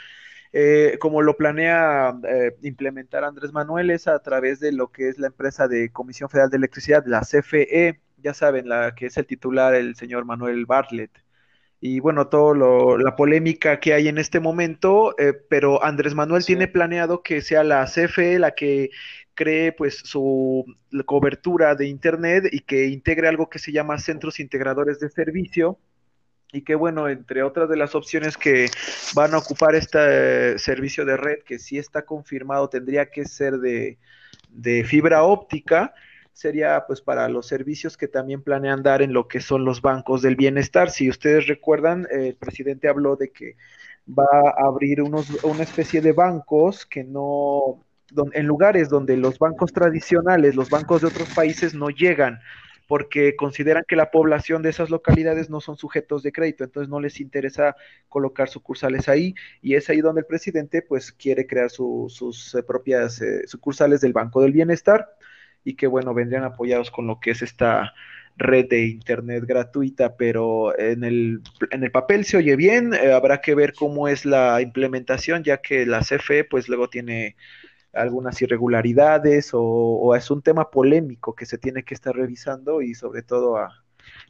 [0.54, 5.20] eh, como lo planea eh, implementar Andrés Manuel es a través de lo que es
[5.20, 9.26] la empresa de Comisión Federal de Electricidad, la CFE, ya saben, la que es el
[9.28, 11.12] titular, el señor Manuel Bartlett.
[11.86, 16.42] Y bueno, todo lo, la polémica que hay en este momento, eh, pero Andrés Manuel
[16.42, 16.48] Sí.
[16.48, 18.90] tiene planeado que sea la CFE la que
[19.34, 20.64] cree pues su
[21.06, 25.78] cobertura de internet y que integre algo que se llama centros integradores de servicio
[26.54, 28.68] y que bueno, entre otras de las opciones que
[29.14, 33.98] van a ocupar este servicio de red, que sí está confirmado, tendría que ser de,
[34.50, 35.94] de fibra óptica,
[36.34, 40.22] sería pues para los servicios que también planean dar en lo que son los bancos
[40.22, 40.90] del bienestar.
[40.90, 43.56] Si ustedes recuerdan, eh, el presidente habló de que
[44.08, 44.26] va
[44.58, 49.72] a abrir unos, una especie de bancos que no, don- en lugares donde los bancos
[49.72, 52.40] tradicionales, los bancos de otros países no llegan,
[52.88, 57.00] porque consideran que la población de esas localidades no son sujetos de crédito, entonces no
[57.00, 57.76] les interesa
[58.10, 62.64] colocar sucursales ahí, y es ahí donde el presidente pues quiere crear su- sus eh,
[62.64, 65.08] propias eh, sucursales del Banco del Bienestar,
[65.64, 67.94] y que bueno, vendrían apoyados con lo que es esta
[68.38, 71.42] red de internet gratuita, pero en el,
[71.72, 75.58] en el papel se oye bien, eh, habrá que ver cómo es la implementación, ya
[75.58, 77.36] que la CFE pues luego tiene
[77.94, 82.96] algunas irregularidades o, o es un tema polémico que se tiene que estar revisando y
[82.96, 83.84] sobre todo a,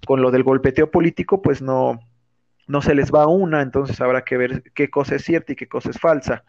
[0.05, 1.99] con lo del golpeteo político pues no,
[2.67, 5.67] no se les va una, entonces habrá que ver qué cosa es cierta y qué
[5.67, 6.43] cosa es falsa.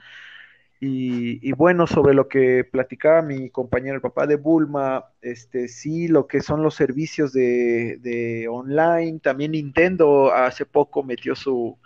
[0.81, 6.09] Y, y, bueno, sobre lo que platicaba mi compañero, el papá de Bulma, este sí,
[6.09, 11.79] lo que son los servicios de, de online, también Nintendo hace poco metió su,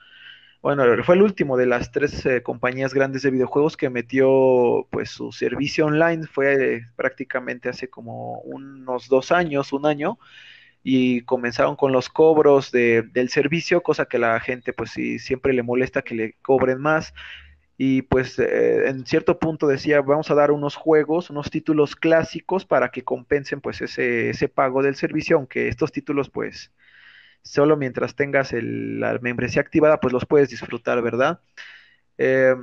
[0.61, 5.11] bueno, fue el último de las tres eh, compañías grandes de videojuegos que metió pues
[5.11, 10.19] su servicio online, fue eh, prácticamente hace como unos dos años, un año,
[10.83, 15.53] y comenzaron con los cobros de, del servicio, cosa que la gente pues sí siempre
[15.53, 17.15] le molesta que le cobren más
[17.79, 22.67] y pues eh, en cierto punto decía, vamos a dar unos juegos, unos títulos clásicos
[22.67, 26.73] para que compensen pues ese, ese pago del servicio, aunque estos títulos pues
[27.43, 31.41] solo mientras tengas el, la membresía activada pues los puedes disfrutar, ¿verdad?
[32.19, 32.55] Eh,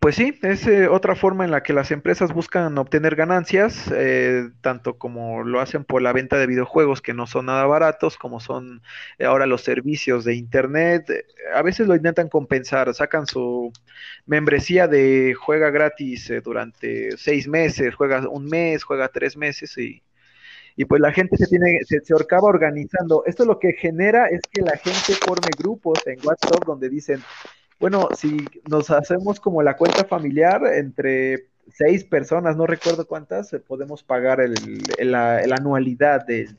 [0.00, 4.48] pues sí, es eh, otra forma en la que las empresas buscan obtener ganancias, eh,
[4.60, 8.38] tanto como lo hacen por la venta de videojuegos que no son nada baratos, como
[8.38, 8.80] son
[9.18, 11.04] ahora los servicios de internet.
[11.52, 13.72] A veces lo intentan compensar, sacan su
[14.24, 20.02] membresía de juega gratis eh, durante seis meses, juega un mes, juega tres meses y,
[20.76, 23.24] y pues la gente se tiene, se, se acaba organizando.
[23.26, 27.20] Esto lo que genera es que la gente forme grupos en WhatsApp donde dicen,
[27.78, 33.60] bueno, si nos hacemos como la cuenta familiar entre seis personas, no recuerdo cuántas, eh,
[33.60, 34.54] podemos pagar el,
[34.98, 36.56] la, anualidad del,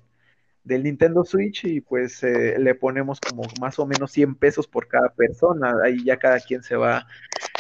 [0.64, 4.88] del, Nintendo Switch y pues eh, le ponemos como más o menos 100 pesos por
[4.88, 5.76] cada persona.
[5.84, 7.06] Ahí ya cada quien se va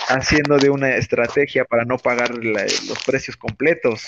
[0.07, 4.07] haciendo de una estrategia para no pagar los precios completos.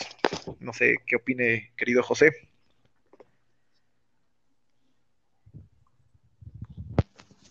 [0.59, 2.31] No sé qué opine, querido José.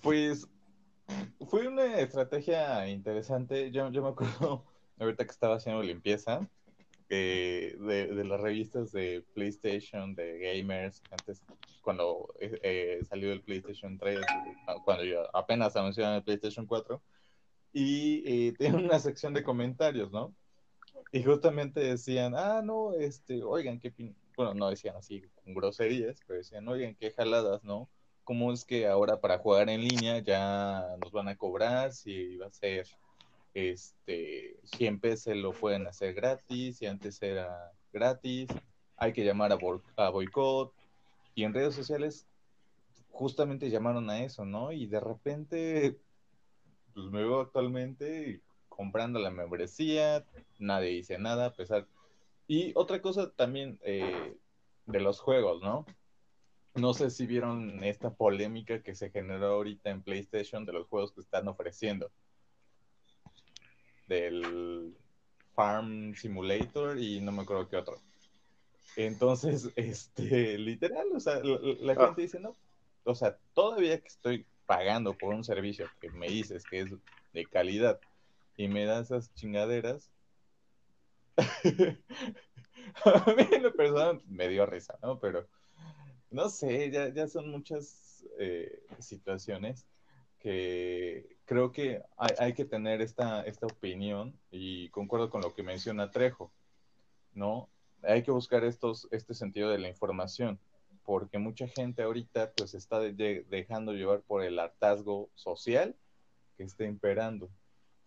[0.03, 0.47] Pues
[1.49, 3.71] fue una estrategia interesante.
[3.71, 4.65] Yo, yo me acuerdo
[4.99, 6.49] ahorita que estaba haciendo limpieza
[7.09, 11.43] de, de, las revistas de PlayStation, de gamers, antes
[11.83, 14.21] cuando eh, eh, salió el PlayStation 3,
[14.85, 17.03] cuando yo apenas anunciaron el PlayStation 4,
[17.73, 20.35] y eh, una sección de comentarios, ¿no?
[21.13, 23.93] Y justamente decían, ah, no, este, oigan, qué
[24.37, 27.89] bueno, no decían así con groserías, pero decían, oigan, qué jaladas, ¿no?
[28.25, 32.47] ¿Cómo es que ahora para jugar en línea ya nos van a cobrar si va
[32.47, 32.87] a ser
[33.55, 38.49] este, siempre se lo pueden hacer gratis y antes era gratis,
[38.97, 40.73] hay que llamar a, boicot
[41.35, 42.27] y en redes sociales
[43.11, 44.73] justamente llamaron a eso, ¿no?
[44.73, 45.99] Y de repente,
[46.95, 50.25] pues me veo actualmente comprando la membresía,
[50.59, 51.87] nadie dice nada, a pesar...
[52.47, 54.37] Y otra cosa también eh,
[54.87, 55.87] de los juegos, ¿no?
[56.81, 61.13] No sé si vieron esta polémica que se generó ahorita en PlayStation de los juegos
[61.13, 62.11] que están ofreciendo
[64.07, 64.97] del
[65.55, 68.01] Farm Simulator y no me acuerdo qué otro.
[68.97, 72.07] Entonces, este, literal, o sea, la, ah.
[72.07, 72.57] gente dice, no,
[73.05, 76.91] o sea, todavía que estoy pagando por un servicio que me dices que es
[77.35, 78.01] de calidad
[78.57, 80.11] y me das esas chingaderas,
[81.37, 85.19] a mí en lo personal me dio risa, ¿no?
[85.19, 85.47] Pero,
[86.31, 89.87] no sé, ya, ya son muchas eh, situaciones
[90.39, 96.11] que creo que hay, que tener esta, esta opinión y concuerdo con lo que menciona
[96.11, 96.51] Trejo,
[97.35, 97.69] ¿no?
[98.03, 100.59] Hay que buscar estos, este sentido de la información,
[101.05, 105.95] porque mucha gente ahorita pues está dejando llevar por el hartazgo social
[106.57, 107.51] que está imperando.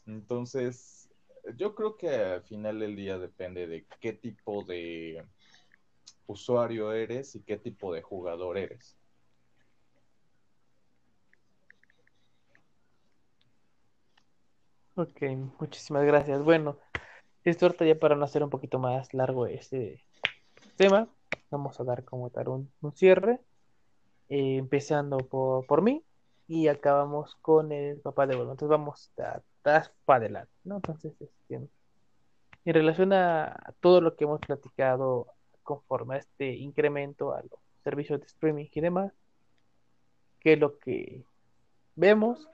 [0.08, 1.10] Entonces,
[1.56, 5.24] yo creo que al final del día depende de qué tipo de
[6.28, 8.98] usuario eres y qué tipo de jugador eres.
[14.96, 15.22] Ok,
[15.60, 16.44] muchísimas gracias.
[16.44, 16.78] Bueno,
[17.44, 20.04] esto ahorita ya para no hacer un poquito más largo este
[20.76, 21.08] tema,
[21.50, 23.40] vamos a dar como tal un, cierre,
[24.30, 26.04] eh, empezando por, por, mí
[26.48, 28.52] y acabamos con el papá de vuelo.
[28.52, 30.76] Entonces vamos a para adelante, ¿no?
[30.76, 35.33] Entonces, este, en relación a todo lo que hemos platicado
[35.64, 39.14] conforme a este incremento a los servicios de streaming y demás,
[40.40, 41.24] qué es lo que
[41.96, 42.48] vemos,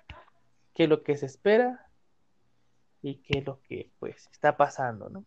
[0.73, 1.87] qué es lo que se espera
[3.01, 5.25] y qué es lo que pues está pasando, ¿no?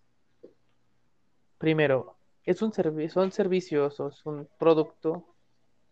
[1.59, 5.25] Primero, es un servicio, son servicios o es un producto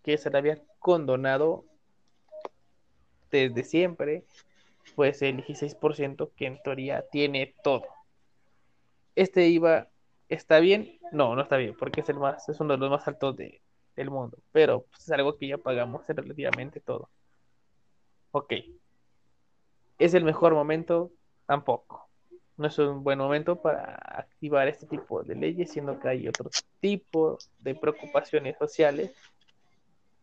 [0.03, 1.65] que se le había condonado
[3.31, 4.25] desde siempre,
[4.97, 7.85] pues el 16% que en teoría tiene todo.
[9.15, 9.89] Este IVA
[10.31, 13.07] está bien, no, no está bien, porque es el más, es uno de los más
[13.07, 13.61] altos de,
[13.97, 17.11] del mundo, pero pues, es algo que ya pagamos relativamente todo.
[18.33, 18.55] Ok.
[19.99, 21.13] ¿Es el mejor momento?
[21.51, 22.09] tampoco.
[22.57, 26.49] No es un buen momento para activar este tipo de leyes, siendo que hay otro
[26.79, 29.13] tipo de preocupaciones sociales.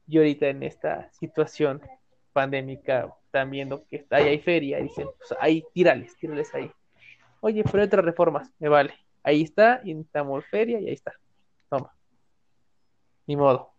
[0.07, 1.81] Y ahorita en esta situación
[2.31, 6.71] pandémica están viendo que ahí hay feria, dicen, pues ahí, tírales, tírales ahí.
[7.41, 8.93] Oye, pero hay otras reformas, me vale.
[9.27, 11.11] Ahí está, y estamos feria y ahí está.
[11.69, 11.93] Toma.
[13.25, 13.73] Ni modo.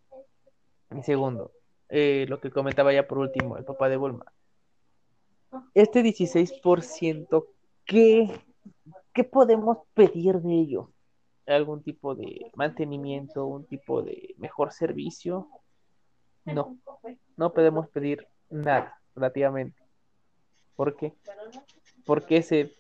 [0.91, 1.53] Y segundo,
[1.89, 4.33] eh, lo que comentaba ya por último, el papá de Bulma
[5.75, 7.47] este 16%,
[7.85, 8.31] ¿qué,
[9.13, 10.93] ¿qué podemos pedir de ello?
[11.47, 15.49] ¿Algún tipo de mantenimiento, un tipo de mejor servicio?
[16.45, 16.79] No,
[17.37, 19.83] no podemos pedir nada, relativamente.
[20.77, 21.15] ¿Por qué?
[22.05, 22.75] Porque ese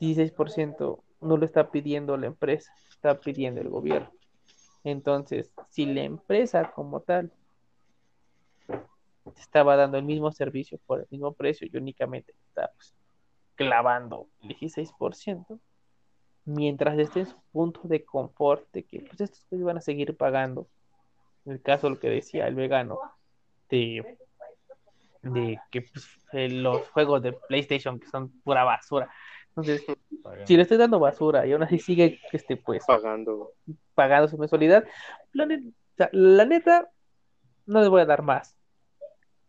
[0.00, 4.10] 16% no lo está pidiendo la empresa, está pidiendo el gobierno.
[4.84, 7.32] Entonces, si la empresa como tal
[9.36, 12.94] estaba dando el mismo servicio por el mismo precio y únicamente está pues,
[13.54, 15.60] clavando el 16%,
[16.44, 20.68] mientras esté en su punto de confort que pues estos que van a seguir pagando,
[21.44, 22.98] en el caso de lo que decía el vegano,
[23.68, 24.18] de,
[25.22, 29.10] de que pues, los juegos de PlayStation que son pura basura.
[29.56, 29.84] Entonces,
[30.44, 33.52] si le estoy dando basura y aún así sigue este pues pagando
[33.94, 34.84] pagando su mensualidad,
[35.32, 35.46] la,
[36.12, 36.90] la neta
[37.66, 38.56] no les voy a dar más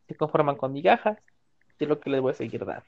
[0.07, 1.17] se conforman con migajas,
[1.79, 2.85] es lo que les voy a seguir dando.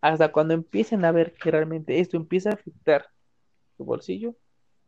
[0.00, 3.06] Hasta cuando empiecen a ver que realmente esto empieza a afectar
[3.76, 4.34] su bolsillo,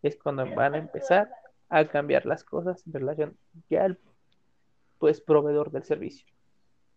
[0.03, 1.31] es cuando van a empezar
[1.69, 3.37] a cambiar las cosas en relación
[3.69, 3.99] ya al
[4.99, 6.27] pues proveedor del servicio.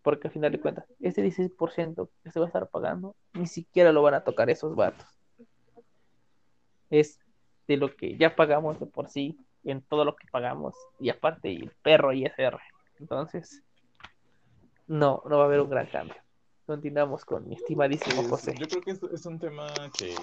[0.04, 3.91] Porque al final de cuentas, ese 16% que se va a estar pagando, ni siquiera
[3.91, 5.08] lo van a tocar esos vatos.
[6.89, 7.20] Es
[7.68, 11.51] de lo que ya pagamos de por sí, en todo lo que pagamos, y aparte
[11.51, 12.60] el perro ISR.
[12.99, 13.64] Entonces,
[14.88, 16.18] no, no va a haber un gran cambio.
[16.66, 18.56] Continuamos con mi estimadísimo José.
[18.58, 20.16] Yo creo que es, un tema que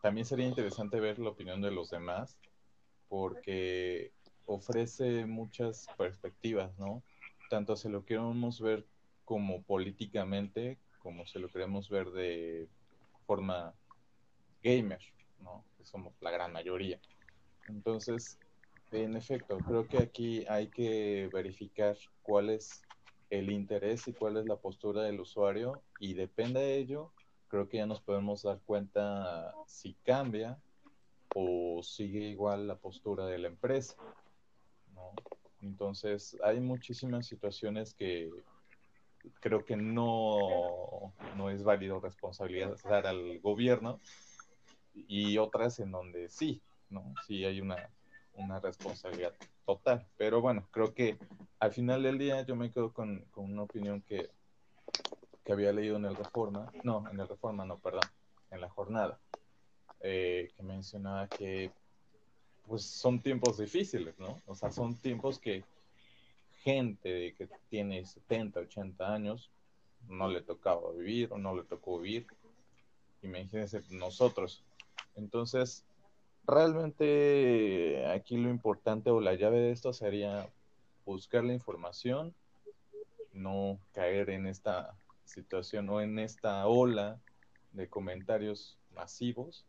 [0.00, 2.36] también sería interesante ver la opinión de los demás,
[3.08, 4.12] porque
[4.44, 7.02] ofrece muchas perspectivas, ¿no?
[7.48, 8.86] Tanto si lo queremos ver
[9.24, 12.68] como políticamente, como si lo queremos ver de
[13.26, 13.74] forma
[14.62, 15.00] gamer,
[15.40, 15.64] ¿no?
[15.76, 17.00] Que somos la gran mayoría.
[17.68, 18.38] Entonces,
[18.92, 22.84] en efecto, creo que aquí hay que verificar cuál es
[23.30, 27.12] el interés y cuál es la postura del usuario y depende de ello,
[27.48, 30.58] creo que ya nos podemos dar cuenta si cambia
[31.34, 33.96] o sigue igual la postura de la empresa.
[34.94, 35.12] ¿no?
[35.60, 38.30] Entonces, hay muchísimas situaciones que
[39.40, 44.00] creo que no, no es válido responsabilizar al gobierno
[44.94, 47.14] y otras en donde sí, ¿no?
[47.26, 47.90] Sí hay una,
[48.34, 49.34] una responsabilidad
[49.64, 50.06] total.
[50.16, 51.18] Pero bueno, creo que
[51.58, 54.30] al final del día yo me quedo con, con una opinión que,
[55.44, 58.08] que había leído en el Reforma, no, en el Reforma, no, perdón,
[58.50, 59.18] en la jornada,
[60.00, 61.72] eh, que mencionaba que
[62.66, 64.42] pues son tiempos difíciles, ¿no?
[64.46, 65.64] O sea, son tiempos que
[66.62, 69.50] gente que tiene 70, 80 años
[70.08, 72.26] no le tocaba vivir o no le tocó vivir.
[73.22, 74.64] Imagínense nosotros.
[75.14, 75.84] Entonces,
[76.46, 80.48] realmente aquí lo importante o la llave de esto sería
[81.04, 82.34] buscar la información,
[83.32, 87.20] no caer en esta situación o en esta ola
[87.72, 89.66] de comentarios masivos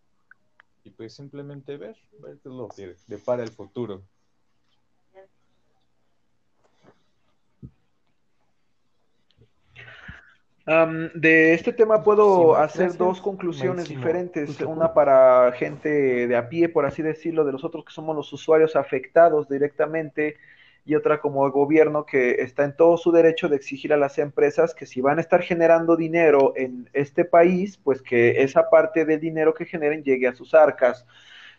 [0.87, 4.03] y pues simplemente ver, ver qué es lo que depara el futuro.
[11.13, 16.85] de este tema puedo hacer dos conclusiones diferentes, una para gente de a pie, por
[16.85, 20.35] así decirlo, de los otros que somos los usuarios afectados directamente,
[20.87, 24.17] y otra como el gobierno que está en todo su derecho de exigir a las
[24.19, 29.03] empresas que si van a estar generando dinero en este país, pues que esa parte
[29.03, 31.05] del dinero que generen llegue a sus arcas.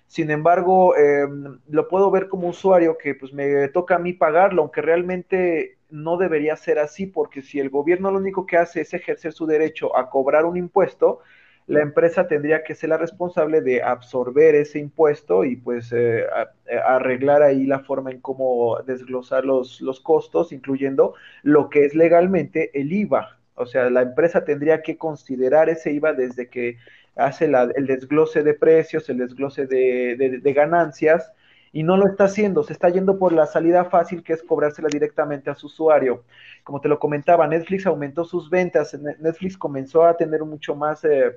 [0.06, 4.62] Sin embargo, em, lo puedo ver como usuario que pues me toca a mí pagarlo,
[4.62, 8.94] aunque realmente no debería ser así, porque si el gobierno lo único que hace es
[8.94, 11.20] ejercer su derecho a cobrar un impuesto,
[11.68, 16.24] la empresa tendría que ser la responsable de absorber ese impuesto y pues eh,
[16.66, 21.94] eh, arreglar ahí la forma en cómo desglosar los, los costos, incluyendo lo que es
[21.94, 23.38] legalmente el IVA.
[23.54, 26.78] O sea, la empresa tendría que considerar ese IVA desde que
[27.16, 31.32] hace el desglose de precios, el desglose de, de ganancias,
[31.72, 34.88] y no lo está haciendo, se está yendo por la salida fácil que es cobrársela
[34.88, 36.24] directamente a su usuario.
[36.64, 41.36] Como te lo comentaba, Netflix aumentó sus ventas, Netflix comenzó a tener mucho más eh,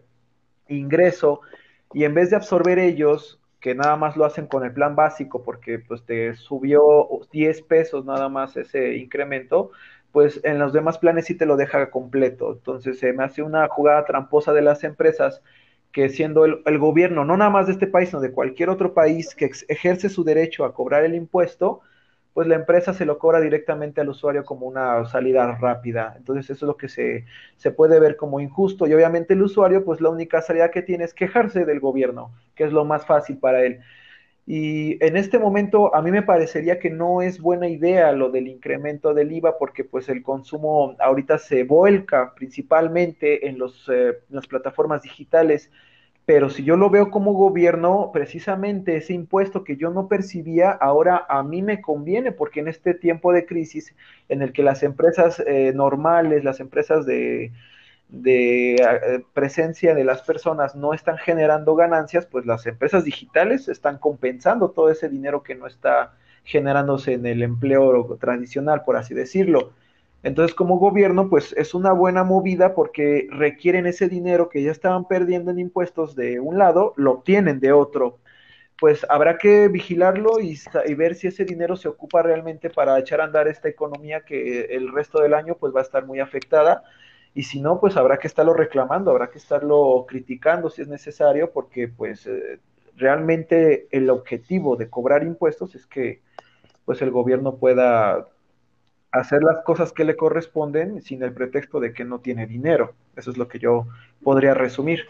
[0.68, 1.41] ingreso
[1.93, 5.43] y en vez de absorber ellos, que nada más lo hacen con el plan básico
[5.43, 9.72] porque pues te subió 10 pesos nada más ese incremento,
[10.12, 12.53] pues en los demás planes sí te lo deja completo.
[12.53, 15.41] Entonces se me hace una jugada tramposa de las empresas
[15.91, 18.93] que siendo el, el, gobierno, no nada más de este país, sino de cualquier otro
[18.93, 21.82] país que ejerce su derecho a cobrar el impuesto,
[22.34, 26.15] pues la empresa se lo cobra directamente al usuario como una salida rápida.
[26.17, 27.25] Entonces eso es lo que se,
[27.57, 28.88] se puede ver como injusto.
[28.88, 32.63] Y obviamente el usuario, pues la única salida que tiene es quejarse del gobierno, que
[32.63, 33.82] es lo más fácil para él.
[34.45, 38.47] Y en este momento a mí me parecería que no es buena idea lo del
[38.47, 44.47] incremento del IVA porque pues el consumo ahorita se vuelca principalmente en, los, eh, las
[44.47, 45.71] plataformas digitales,
[46.34, 51.25] pero si yo lo veo como gobierno, precisamente ese impuesto que yo no percibía, ahora
[51.27, 53.93] a mí me conviene porque en este tiempo de crisis
[54.29, 57.51] en el que las empresas eh, normales, las empresas de,
[58.25, 64.71] eh, presencia de las personas no están generando ganancias, pues las empresas digitales están compensando
[64.71, 66.13] todo ese dinero que no está
[66.45, 69.73] generándose en el empleo tradicional, por así decirlo.
[70.24, 75.07] Entonces, como gobierno, pues es una buena movida porque requieren ese dinero que ya estaban
[75.07, 78.19] perdiendo en impuestos de un lado, lo obtienen de otro.
[78.80, 80.59] Pues habrá que vigilarlo y,
[80.95, 84.91] ver si ese dinero se ocupa realmente para echar a andar esta economía que el
[84.91, 86.84] resto del año pues va a estar muy afectada
[87.34, 91.51] y si no, pues habrá que estarlo reclamando, habrá que estarlo criticando si es necesario,
[91.51, 92.59] porque pues eh,
[92.97, 96.22] realmente el objetivo de cobrar impuestos es que
[96.86, 98.28] pues el gobierno pueda
[99.12, 102.93] hacer las cosas que le corresponden sin el pretexto de que no tiene dinero.
[103.16, 103.88] Eso es lo que yo
[104.24, 105.05] podría resumir.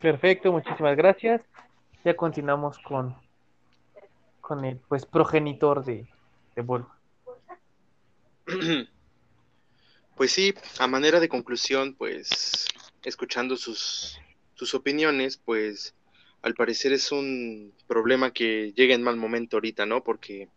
[0.00, 1.42] Perfecto, muchísimas gracias.
[2.04, 3.16] Ya continuamos con,
[4.40, 6.06] con el pues progenitor de,
[6.54, 6.90] de Volvo.
[10.16, 12.66] Pues sí, a manera de conclusión, pues
[13.06, 14.18] escuchando sus,
[14.54, 15.94] sus opiniones, pues
[16.42, 20.02] al parecer es un problema que llega en mal momento ahorita, ¿no?
[20.02, 20.48] Porque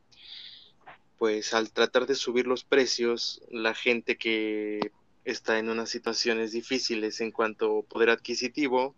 [1.19, 4.91] pues al tratar de subir los precios, la gente que
[5.25, 8.95] está en unas situaciones difíciles en cuanto a poder adquisitivo,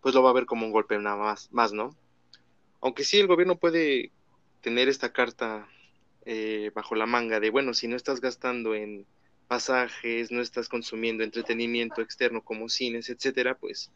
[0.00, 1.94] pues lo va a ver como un golpe nada más, más ¿no?
[2.80, 4.12] Aunque sí el gobierno puede
[4.62, 5.68] tener esta carta
[6.24, 9.04] eh, bajo la manga de, bueno, si no estás gastando en
[9.48, 13.90] pasajes, no estás consumiendo entretenimiento externo como cines, etcétera, pues,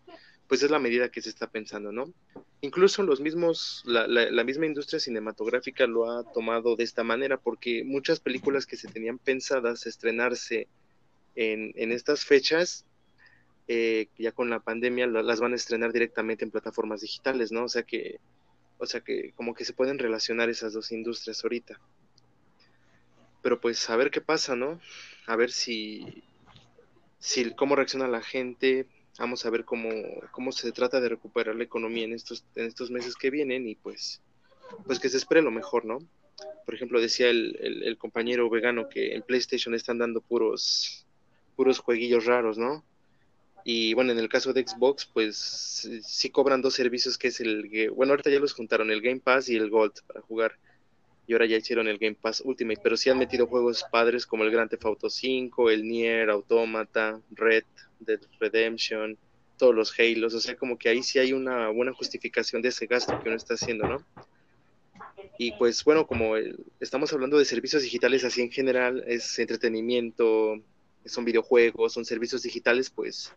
[0.47, 2.13] pues es la medida que se está pensando, ¿no?
[2.61, 7.85] Incluso los mismos, la, la, misma industria cinematográfica lo ha tomado de esta manera, porque
[7.85, 10.67] muchas películas que se tenían pensadas estrenarse
[11.37, 12.85] en, en estas fechas,
[13.69, 17.65] eh, ya con la pandemia las van a estrenar directamente en plataformas digitales, ¿no?
[17.65, 18.19] O sea que,
[18.79, 21.79] o sea que como que se pueden relacionar esas dos industrias ahorita.
[23.43, 24.81] Pero pues a ver qué pasa, ¿no?
[25.27, 26.25] A ver si,
[27.19, 28.87] si cómo reacciona la gente,
[29.19, 29.91] vamos a ver cómo,
[30.31, 33.75] cómo se trata de recuperar la economía en estos, en estos meses que vienen y
[33.75, 34.23] pues,
[34.87, 35.99] pues que se espere lo mejor, ¿no?
[36.65, 41.05] Por ejemplo, decía el, el, compañero vegano que en PlayStation están dando puros,
[41.57, 42.85] puros jueguillos raros, ¿no?
[43.65, 45.37] Y bueno, en el caso de Xbox, pues
[46.05, 49.49] sí cobran dos servicios que es el, bueno, ahorita ya los juntaron, el Game Pass
[49.49, 50.59] y el Gold para jugar.
[51.29, 54.43] Y ahora ya hicieron el Game Pass Ultimate, pero sí han metido juegos padres como
[54.43, 57.65] el Grand Theft Auto 5, el Nier, Automata, Red,
[58.01, 59.17] Dead Redemption,
[59.59, 62.87] todos los Halos, o sea, como que ahí sí hay una buena justificación de ese
[62.87, 64.05] gasto que uno está haciendo, ¿no?
[65.37, 66.35] Y pues bueno, como
[66.81, 70.63] estamos hablando de servicios digitales así en general, es entretenimiento,
[71.05, 73.35] son videojuegos, son servicios digitales, pues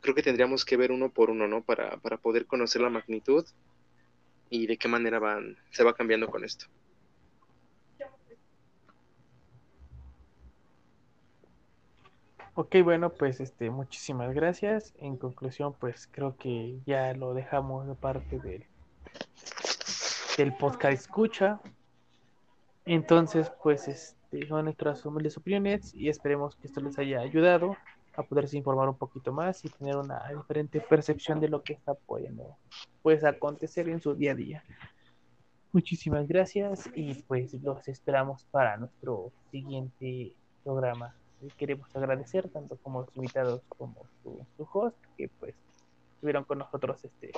[0.00, 1.62] creo que tendríamos que ver uno por uno, ¿no?
[1.62, 3.44] Para, para poder conocer la magnitud
[4.48, 6.66] y de qué manera van, se va cambiando con esto.
[12.54, 14.92] Ok, bueno, pues este, muchísimas gracias.
[14.98, 18.64] En conclusión, pues creo que ya lo dejamos de parte del,
[20.36, 21.60] del podcast escucha.
[22.84, 27.76] Entonces, pues este, son nuestras humildes opiniones y esperemos que esto les haya ayudado
[28.16, 31.94] a poderse informar un poquito más y tener una diferente percepción de lo que está
[31.94, 32.56] pudiendo
[33.02, 34.64] pues, acontecer en su día a día.
[35.72, 40.34] Muchísimas gracias y pues los esperamos para nuestro siguiente
[40.64, 41.14] programa
[41.56, 45.54] queremos agradecer tanto como los invitados como su, su host que pues
[46.14, 47.32] estuvieron con nosotros este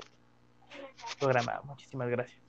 [1.18, 1.60] programa.
[1.64, 2.42] Muchísimas gracias.